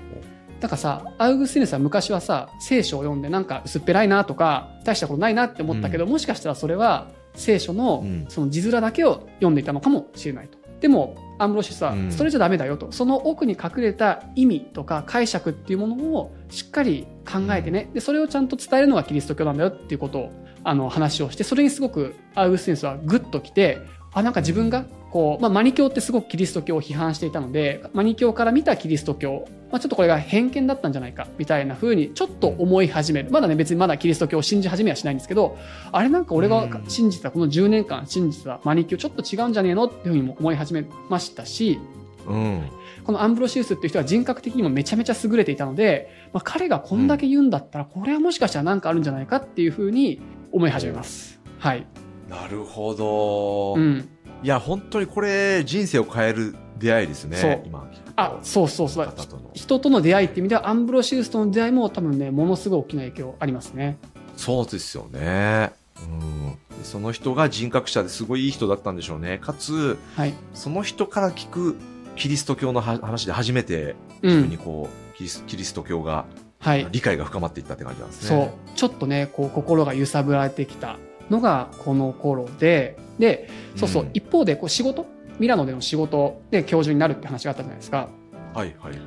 [0.61, 10.59] だからさ、アウグスティヌスは昔はさ、聖書を読んでなんか薄っぺらいなとか、大したことないなって思ったけど、もしかしたらそれは聖書のうんその字面だけを読んでいたのかもしれないと。
[10.81, 12.91] でも、アンブロシスはうんそれじゃダメだよと。
[12.93, 17.91] その奥に隠れた意味とか解釈っていうものをしっかり考えてね。
[17.95, 20.33] で、それをちゃんと伝えるのがキリスト教なんだよっていうことを、
[20.65, 23.79] あの、話をして、それにすごくアウグスティヌスはグッと来て、
[24.13, 33.31] あ、なんか自分が、こう、まあ、マニ教ってすごくキリスト教を批判していたので、マニ教から見たキリスト教、まあ、ちょっとこれが偏見だったんじゃないか、みたいな風にちょっと思い始める。
[33.31, 35.57] まだね、別にまだキリスト教を信じ始めはしないんですけど、
[35.93, 41.79] あれなんか俺が信じてた、この10年間信じてたマニ教ちょっと違うんじゃねえのっていう風にも思い始めましたし、
[42.27, 42.63] うん。
[43.05, 50.21] このアンブロシウスっていう人は人格的にもめちゃめちゃ優れていたので、まあ、彼がこんだけ言うんだったら、これはもしかしたら何かあるんじゃないかっていう風に
[50.53, 51.41] 思い始めます。
[51.59, 51.87] はい。
[52.29, 53.75] なるほど。
[53.75, 54.09] うん。
[54.43, 57.37] いや、本当にこれ、人生を変える出会いですね。
[57.37, 57.91] そう今。
[58.17, 59.07] あ、そうそうそう。
[59.07, 59.51] 方との。
[59.55, 63.99] 人との出会いっていう意味では、アンブロシウスとの出会いも多分ね、ものすごい大きな影響ありますね。
[64.37, 65.73] そうですよね。
[66.01, 66.59] うん。
[66.79, 69.39] でその人が人格者ですごいいい人だったんでしょうね。
[69.39, 70.35] かつ、はい。
[70.55, 71.77] その人から聞く
[72.17, 74.59] キリスト教のは話で初めて、うん自分に。
[74.59, 76.27] こう、キリスキリスト教が、
[76.61, 76.87] はい。
[76.91, 78.53] 理解が深まっていったって感じなんですそうね。。
[78.75, 80.99] ちょっとね、こう、心が揺さぶられてきた
[81.31, 85.07] のがこの頃で、で、そうそう、ん一方で、こう、仕事、
[85.39, 88.09] ミラノでの仕事で教授になるって話があったじゃないですか。
[88.55, 88.99] はいはいはい。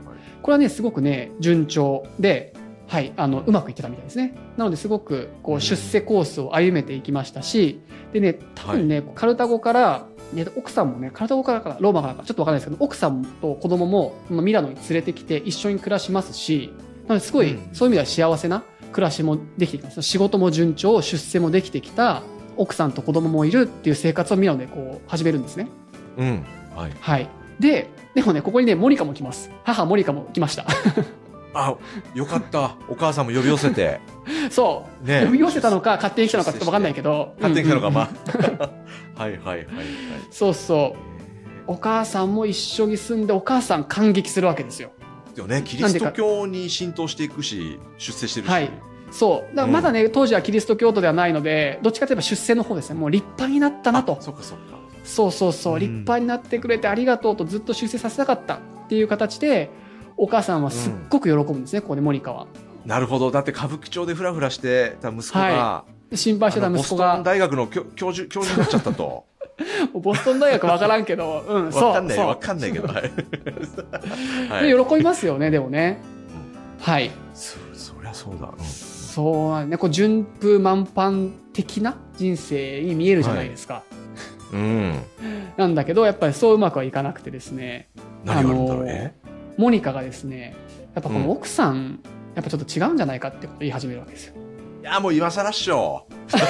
[0.41, 2.53] これはね、すごくね、順調で、
[2.88, 4.34] はい、あの、うまくいってたみたいですね。
[4.57, 7.79] なので、すごく、こう出世コースを歩めていきましたし、
[8.12, 16.73] でね、多分ね、カルタゴから、ね、奥さんもね、カルタゴからかローマからか、ちょっとわかんないですけど、奥さんと子供も、このミラノに連れてきて一緒に暮らしますし、
[17.07, 20.01] なので、すごい、うんそういう意味では幸せな暮らしもできてきます。
[20.01, 22.23] 仕事も順調、出世もできてきた、
[22.58, 25.67] 奥さんと子供もいるっていう生活をミラノでこう、始めるんですね。
[26.17, 26.45] うん。
[26.75, 26.91] はい。
[26.99, 27.30] はい。
[27.60, 29.51] で、でもね、ここにね、モニカも来ます。
[29.63, 30.65] 母モニカも来ました。
[31.54, 31.75] あ、
[32.13, 32.75] よかった。
[32.88, 33.99] お母さんも呼び寄せて。
[34.49, 35.08] そう。
[35.08, 37.34] ね呼び寄せたのか、勝手に来たのかちょっとわかんないけど。
[37.38, 38.69] 勝手に来たのか、まあ。
[39.21, 39.65] はいはいはいはい。
[40.30, 41.12] そうそう。
[41.67, 44.91] お母さんも一緒に住んで、お母さん感激するわけですよ。
[45.36, 48.50] でもね、キリスト教に浸透していくし、出世してるし。
[48.50, 48.70] はい
[49.12, 49.56] そう。
[49.56, 52.99] だからまだね、当時はキリスト教徒ではないので、どっちかといえば出世の方ですね。
[52.99, 54.22] もう立派になったなとあ。
[54.22, 54.80] そっかそっか。
[55.03, 55.78] そうそうそうう。
[55.78, 59.70] ん立派になってくれてありがとうとずっと出世させたかったっていう形で、
[60.18, 62.47] お母さんはすっごく喜ぶんですね、ここでモニカは。
[62.86, 63.32] なるほど。
[63.32, 65.84] だって歌舞伎町でフラフラしてた息子が、は
[66.14, 69.26] 心配してたあのボストン息子が、大学の教教授、教授になっちゃったと。
[69.93, 71.84] ボストン大学わからんけど、うん、そう。
[71.89, 72.88] わかんない、そうわかんないけど。
[72.93, 73.09] はい。
[74.88, 75.99] 喜びますよね、でもね。
[76.80, 77.12] はい。
[77.34, 78.47] そ、そりゃそうだ。
[78.47, 83.84] うんそうね、こう順風満帆的な人生に見えるじゃないですか。
[84.53, 84.99] うん。
[85.57, 87.89] なんだけど、やっぱりそううまくはいかなくてですね、
[88.24, 89.16] 何があのね。
[89.57, 90.55] モニカがですね、
[90.95, 91.99] やっぱこうんの奥さん、
[92.36, 94.36] やっぱちょっと違うんじゃないかってことを言い始めるわけですよ。
[94.82, 96.07] いや、もう今更っしょ。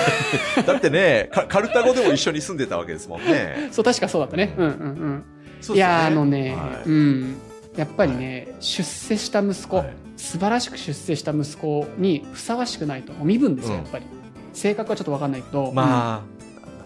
[0.65, 3.69] だってね、カカルタゴでも一緒に住んでたわけですもんね。
[3.73, 4.53] そう、確かそうだったね。
[4.57, 5.23] うんうんうん。
[5.59, 7.35] そうですねいやー、あのね、はいうん。
[7.75, 13.11] やっぱりね、出世した息子、はい素晴らしく出世した息子にふさわしくないと。
[13.23, 14.05] 身分ですよ、うんやっぱり。
[14.53, 16.23] 性格はちょっとわかんないけど、うんま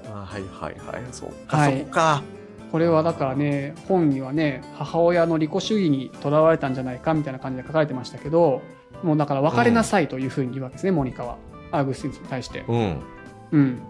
[0.07, 1.03] あ、あはいはいはい。
[1.11, 2.23] そうか、はいそこか。
[2.71, 8.61] これはだからね、本にはね、母親の利己主義にとらわれたんじゃないかみたいな感じで書かれてましたけど、
[9.03, 11.37] もうだから別れなさいというふうに言うわけですね、モニカは。
[11.71, 12.63] アーグスティヌスに対して。
[12.67, 13.01] うん。
[13.51, 13.59] うん。
[13.59, 13.81] うん。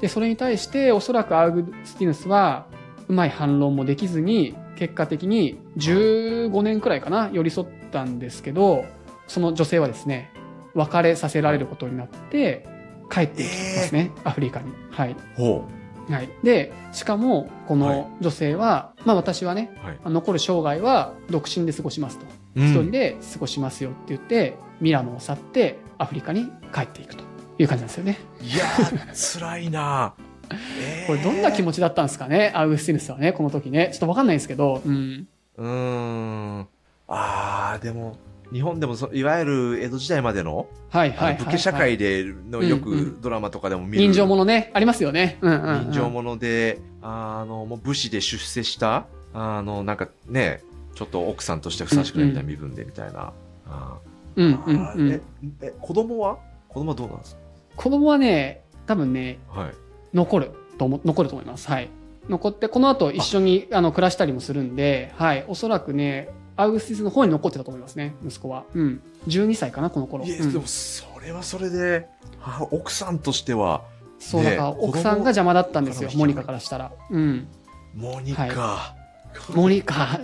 [0.00, 2.66] で、それに対して、おそらくアーグスティヌスは、
[3.08, 8.84] うまい反論もできずに、結果的に15年くらいかな、寄り添ったんですけど、
[9.26, 10.32] その女性はですね、
[10.74, 12.66] 別れさせられることになって、
[13.10, 14.72] 帰っていきますね、アフリカに。
[14.90, 15.16] はい。
[15.36, 15.64] ほ
[16.08, 16.28] はい。
[16.42, 19.86] で、しかも、こはいの女性は、まあ私はね、う。
[19.86, 19.98] はい。
[20.04, 22.26] 残る生涯は独身で過ごしますと。
[22.56, 27.24] うん一人で過ごしますよって言って、ミラノを去ってアフリカに帰っていくと
[27.58, 28.18] いう感じなんですよね。
[28.42, 30.14] いやー、辛いな
[30.80, 33.90] えーこれどんな気持ちだったんですかね、アウグスティヌスはね、この時ね。
[33.92, 35.28] ちょっとわかんないんですけど、うん。
[35.56, 36.60] うーん。
[37.06, 38.16] ああ、でも、
[38.52, 41.36] 日本でもそ、いわゆる江戸時代までの、はいはい。
[41.36, 43.98] 武家社会でのようんうくドラマとかでも見る。
[44.02, 45.38] 人情ものね、ありますよね。
[45.40, 45.82] うんうん、うん。
[45.84, 50.62] 人情もので、あの、もう武士で出世した、あの、なんかね、
[51.00, 53.32] ちょっと奥さんとしてふさわしくないみたいな身分でみたいな。
[53.66, 53.98] あ
[54.36, 55.10] うんーうんうん。
[55.10, 55.20] え、
[55.62, 56.36] え、子供は？
[56.68, 57.38] 子供はどうなんです
[57.74, 59.74] 子供はね、多分ね、かはい。
[60.12, 61.70] 残ると思、残ると思います。
[61.70, 61.88] はい。
[62.28, 65.46] 残って、この後一緒にあの暮らしたりもするんで、はい。
[65.48, 68.64] おそらくね、アウグスティスの方に残ってたと思いますね、息子は。
[68.74, 69.00] うん。
[69.26, 70.26] 12歳かな、この頃。
[70.26, 72.06] いや、うんでも、それはそれで、
[72.40, 73.84] は奥さんとしては、
[74.18, 76.92] そう、ねだから奥さんが邪魔だったんですよ、モニカからしたら。
[77.08, 77.48] うん。
[77.94, 78.42] モニカ。
[78.44, 78.99] は
[79.54, 80.20] モニカ。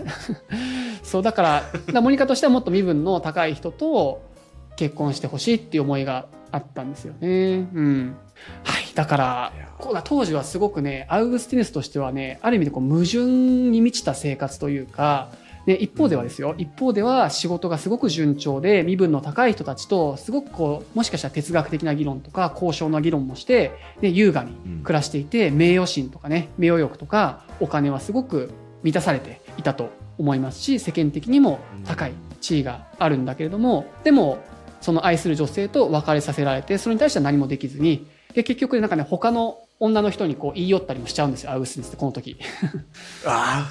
[1.03, 4.23] そう、だから、モニカとしてはもっと身分の高い人と
[4.77, 7.69] 結婚してほしいっていう思いがあったんですよね。
[7.73, 8.17] うん。
[8.65, 8.95] はい。
[8.95, 9.53] だから
[10.05, 15.31] 当時はすごくね、アウグスティヌスとしてはね、ある意味でこう矛盾に満ちた生活というか、
[15.67, 28.53] ね、一方ではですよ、一方では仕事がすごく順調で、身分の高い人たちと、すごくこう、もしかしたら哲学的な議論とか、交渉の議論もして、ね、優雅にうん暮らしていて、名誉心とかね、名誉欲とか、お金はすごく
[28.87, 34.39] 満たされていたと思いますし、世間的にも高い地位があるんだけれども、でも、
[34.81, 42.37] その愛する女性と別れさせられて、それに対しては何もできずに、で、結局なんかね、他の女の人にこう言い寄ったりもしちゃうんですよ、アウグスティヌスって、この時。
[43.25, 43.69] あ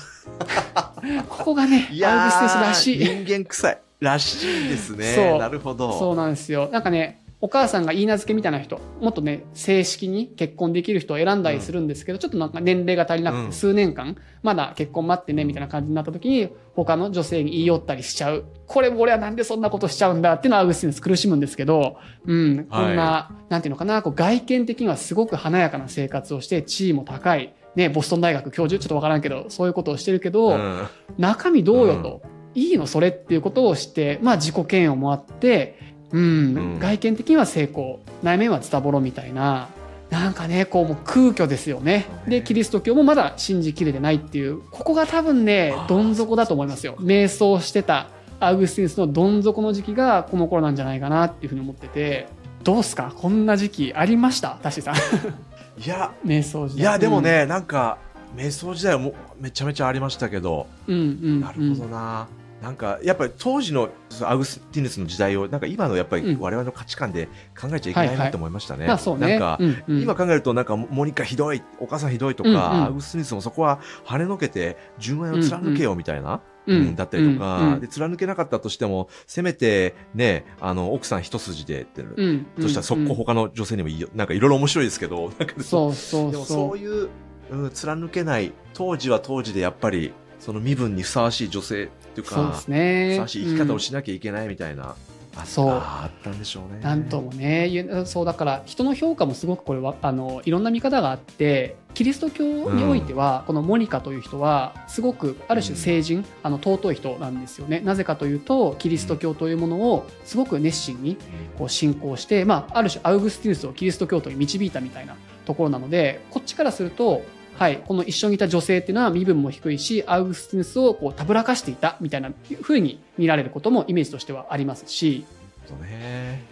[1.29, 2.99] ここがねアウグスティヌスやらしい。
[2.99, 3.77] ー人間臭い。
[4.01, 5.39] らしいですね。
[5.39, 5.97] なるほど。
[5.97, 6.67] そうなんですよ。
[6.73, 18.45] なんかね、お母さんが言い名付けみたいな人、もっとね、正式に結婚できる人を選んだりするんですけど、ちょっとなんか年齢が足りなくて、うん数年間、まだ結婚待ってね、みたいな感じになった時に、他の女性に言い寄ったりしちゃう。
[18.67, 30.87] これ、俺はなんでそんなことしちゃうんだっていうのはアウグスティヌス苦しむんですけど、うん、こんな、なんていうのかな、こう外見的にはすごく華やかな生活をして、地位も高い、ね、ボストン大学教授、ちょっとわからんけど、そういうことをしてるけど、うん。
[31.17, 32.21] 中身どうよと、
[32.55, 39.69] いいのそれっていうことをして、まあ自己嫌悪もあって、うん、うん外見的には成功、内面はズタボロみたいな、
[40.09, 42.05] なんかね、こうもう空虚ですよね。
[42.27, 46.95] で、キリスト教もまだ信じきれてないっていう、ここが多分ねどん底だと思いますよ。
[46.99, 48.07] 瞑想してた
[48.39, 52.27] アウグスティヌスのどん底の時期がこの頃なんじゃないかなっていうふうに思ってて、
[52.63, 53.13] どうすか？
[53.15, 54.57] こんな時期ありました？
[54.61, 54.95] タシさん。
[54.95, 56.81] いや、 瞑想時代。
[56.81, 57.97] いや、でもね、なんか、
[58.35, 61.03] 瞑想時代はもめちゃめちゃありましたけど、うん、うん、う
[61.37, 61.41] ん。
[61.41, 62.27] なるほどな。
[62.65, 63.89] なんか、やっぱり当時の
[64.23, 66.39] アグスティヌスの時代を、なんか今のやっぱりうん。
[66.41, 68.87] 我々の価値観で考えちゃいけないないと思いましたね。
[68.87, 70.01] なんか、うんうん。
[70.01, 72.83] 今考えるとなんかモニカひどい、お母さんひどいとか、うんうん。
[72.85, 76.77] アグスティヌスもそこは跳ねのけて純愛を貫けよみたいな、うん。
[76.77, 86.77] うんだったりとか、うんうんで、貫けなかったとしても、せめてね、あの、奥さん一筋でって、うんそしたら速攻他の女性にもいいよ、なんかいろいろ面白いですけど、なんかそうそうでもそそうう。
[86.79, 87.09] いう、
[87.51, 93.09] うん、貫けない、当時は当時でやっぱり、その身分にふさわしい女性っていうか、そうですね。
[93.11, 94.95] ふさわしい生き方うんをしなきゃいけないみたいな、
[95.37, 96.79] あそうあったんでしょうね。
[96.81, 107.81] なんともね、ゆそうだから人の評価もすごくこれはあのいろんな見方があって、キリスト教においては、このモニカという人はすごくある種聖人、あの尊い人なんですよね。
[107.81, 111.17] なぜかというと、キリスト教というものをすごく熱心に
[111.57, 115.15] こう信仰して、まあある種アウグスティヌスをキリスト教徒に導いたみたいな
[115.45, 117.23] ところなので、こっちからすると。
[117.57, 122.31] はい、この一緒にいた女性っていうのは身分も低いし、アウグスティヌスをこうたぶらかしていたみたいな
[122.61, 125.25] 風に見られることもイメージとしてはありますし。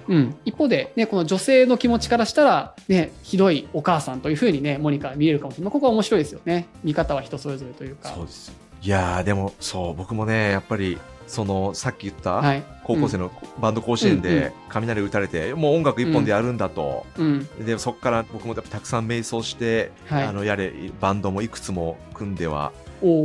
[0.08, 0.36] うん。
[0.44, 5.66] 一方で、ね、この女性の気持ちからしたら、ね、ひどいお母さんというふうにね、モニカは見えるかもしれない。
[5.66, 6.68] まあ、ここは面白いですよね。
[6.84, 8.10] 見方は人それぞれというか。
[8.10, 8.54] そうですよ。
[8.82, 10.98] いやー、でも、そう、僕もね、やっぱり、
[11.28, 12.64] その、さっき言った、はい。
[12.84, 17.06] 高校生のバンド甲子園で雷打たれて、もう音楽一本でやるんだと。
[17.18, 17.48] うん。
[17.66, 20.24] で、そこから僕もたくさん瞑想して、はい。
[20.26, 22.74] あの、やれ、バンドもいくつも組んでは、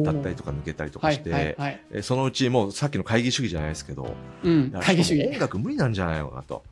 [0.05, 1.19] だったりとか抜けたりとはい。
[1.19, 4.71] かして、はそのうちもうさっきの会議主義じゃないですけど、うん。
[4.81, 5.39] 会議主義音。
[5.39, 6.63] 楽無理なんじゃないのかなと。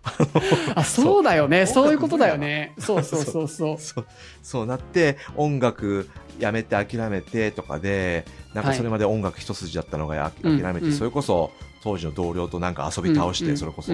[0.74, 1.66] あ、 そうだよね。
[1.66, 2.74] そういうことだよね。
[2.79, 3.79] そうそうそうそう。
[3.79, 4.07] そう、
[4.43, 6.09] そうなって、音楽
[6.39, 8.24] やめて諦めてとかで、
[8.55, 11.51] なんかそれまで音楽一筋だったのがや諦めて、うんそれこそ
[11.82, 13.93] 当時の同僚となんか遊び倒して、うんそれこそ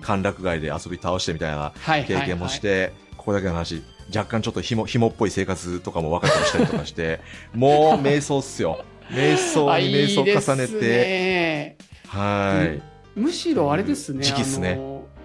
[0.00, 2.04] 歓楽街で遊び倒してみたいなはい。
[2.04, 3.82] 経験もして、ここだけの話、
[4.14, 7.20] 若干ちょっとひも、ひもっぽい生活とかも若くしたりとかして、
[7.54, 8.84] もう瞑想っすよ。
[9.10, 11.76] 瞑想に瞑想重ねて、ね。
[12.06, 13.18] はい。
[13.18, 14.22] むしろあれですね。
[14.22, 14.78] 時期っすね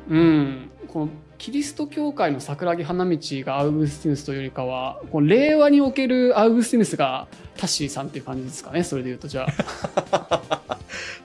[0.09, 0.69] うん。
[0.87, 8.83] このキリスト教会の桜木花道がアウグスティヌスというよりかは、この令和におけるアウグスティヌスがタッシーさんっていう感じですかね。
[8.83, 10.41] それで言うと、じゃあ。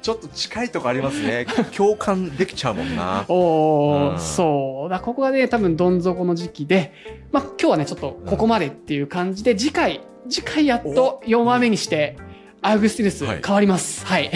[0.02, 1.46] ちょっと近いとこありますね。
[1.76, 3.24] 共感できちゃうもんな。
[3.28, 4.90] おー、うんそう。
[4.90, 6.92] だここがね、多分どん底の時期で、
[7.30, 12.16] まあ今日はね、ちょっとここまでっていう感じで、次回、次回やっと4話目にして、
[12.60, 14.04] アウグスティヌスはい変わります。
[14.04, 14.30] はい。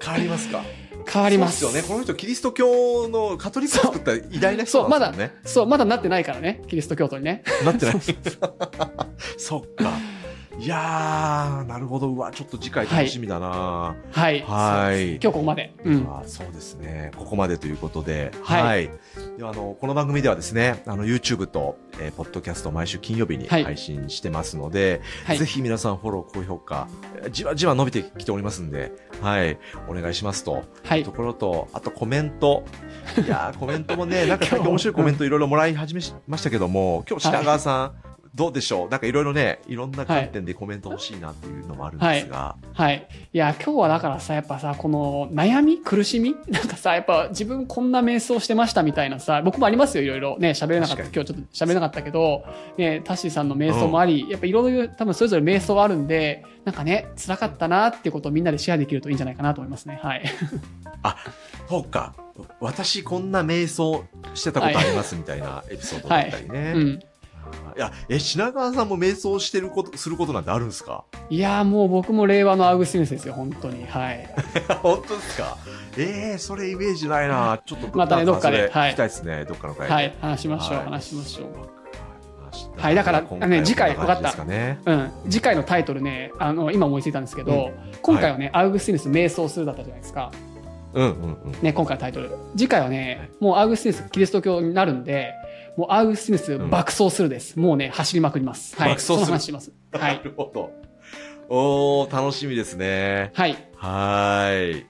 [0.00, 0.62] 変わりますか
[1.10, 1.62] 変わります。
[1.64, 1.82] よね。
[1.82, 7.42] この人、キリスト教のカトリックを作った偉大な人そう、まだなんですよね。、そう、まだなってないからね、キリスト教徒にね。
[7.64, 7.94] なってない。
[9.36, 9.92] そ っか。
[10.58, 12.08] いやー、なるほど。
[12.08, 14.42] うわ、ちょっと次回楽しみだな、はい。
[14.42, 15.72] はい今日ここまで。
[15.84, 16.06] うん。
[16.10, 17.12] あそうですね。
[17.16, 18.32] ここまでということで。
[18.42, 18.90] はいはい。
[19.36, 26.88] では、あの、この番組ではですね、あの、YouTube と、えー、ポッドキャスト毎週金曜日にはい配信してますので、はいぜひ皆さんフォロー、高評価、
[27.22, 28.90] えーじわじわ伸びてきておりますんで、
[29.22, 29.58] はい。
[29.88, 30.64] お願いしますと。
[30.82, 31.12] はいと。
[31.12, 32.64] ころと、あとコメント。
[33.24, 38.07] いやー、コメントもね、 なんか最近面白いコメントいろいろもらい始めましたけども、今日品川さん、
[38.38, 38.88] どうでしょう？
[38.88, 42.54] なんかいろいろね、いろんな観点でコメント欲しいなっていうのもあるんですが。
[42.72, 43.08] はい。
[43.32, 45.78] いや、今日はだからさ、やっぱさ、この悩み？
[45.78, 46.36] 苦しみ？
[46.48, 50.38] なんかさ、やっぱ自分こんな瞑想してましたみたいなさ、僕もありますよ、いろいろ。
[50.38, 51.02] ね、喋れなかった。
[51.02, 52.44] 確今日ちょっと喋れなかったけど、
[52.76, 59.98] ね、タッシーさんの瞑想もあり、やっぱいろいろ多分それぞれ瞑想があるんで、なんかね、辛かったなっていうことをみんなでシェアできるといいんじゃないかなと思いますね。
[60.02, 60.22] はい。
[61.68, 62.14] そうか。
[62.60, 66.70] 私こんな瞑想してたことありますみたいなエピソードだったりね。
[66.70, 67.00] い、うん。
[67.76, 71.04] や、え、品川さんも瞑想してること、することなんてあるんですか？
[71.30, 73.86] いや、もう僕も令和のアウグスティヌスですよ、本当に。
[73.86, 74.28] はい。
[74.82, 75.56] 本当ですか？
[75.96, 79.94] えー、それイメージないなちょっとまたねどっかではい聞きたいですね、どっかの回で。
[79.94, 80.14] はい。
[80.20, 81.46] 話しましょう、はい話しましょう。
[81.60, 81.78] は
[82.76, 84.44] はいだからね次回わかった。
[84.44, 87.72] ね、うん、次回のタイトルねあの今思いついたんですけど、
[88.02, 90.30] 今回はね、アウグスティヌス瞑想するだったじゃないですか、
[90.94, 91.10] うんうん
[91.44, 91.52] うん。
[91.60, 95.34] ね、今回のタイトル次回はねもうアウグスティヌスキリスト教になるんで
[95.78, 100.72] もうアウグスティヌスうん爆走するです、もうね走りまくりますはい爆走するその話しますはないるほど。
[101.48, 103.30] おー、楽しみですね。
[103.32, 104.86] はいはーい。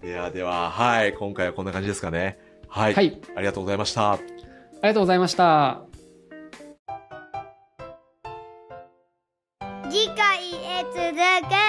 [0.00, 1.12] ではでは、はい。
[1.12, 2.38] 今回はこんな感じですかね。
[2.68, 2.94] はい。
[2.94, 4.12] はいありがとうございました。
[4.12, 4.22] あり
[4.82, 5.82] がとうございました
[9.90, 11.16] 次回へ続
[11.48, 11.67] く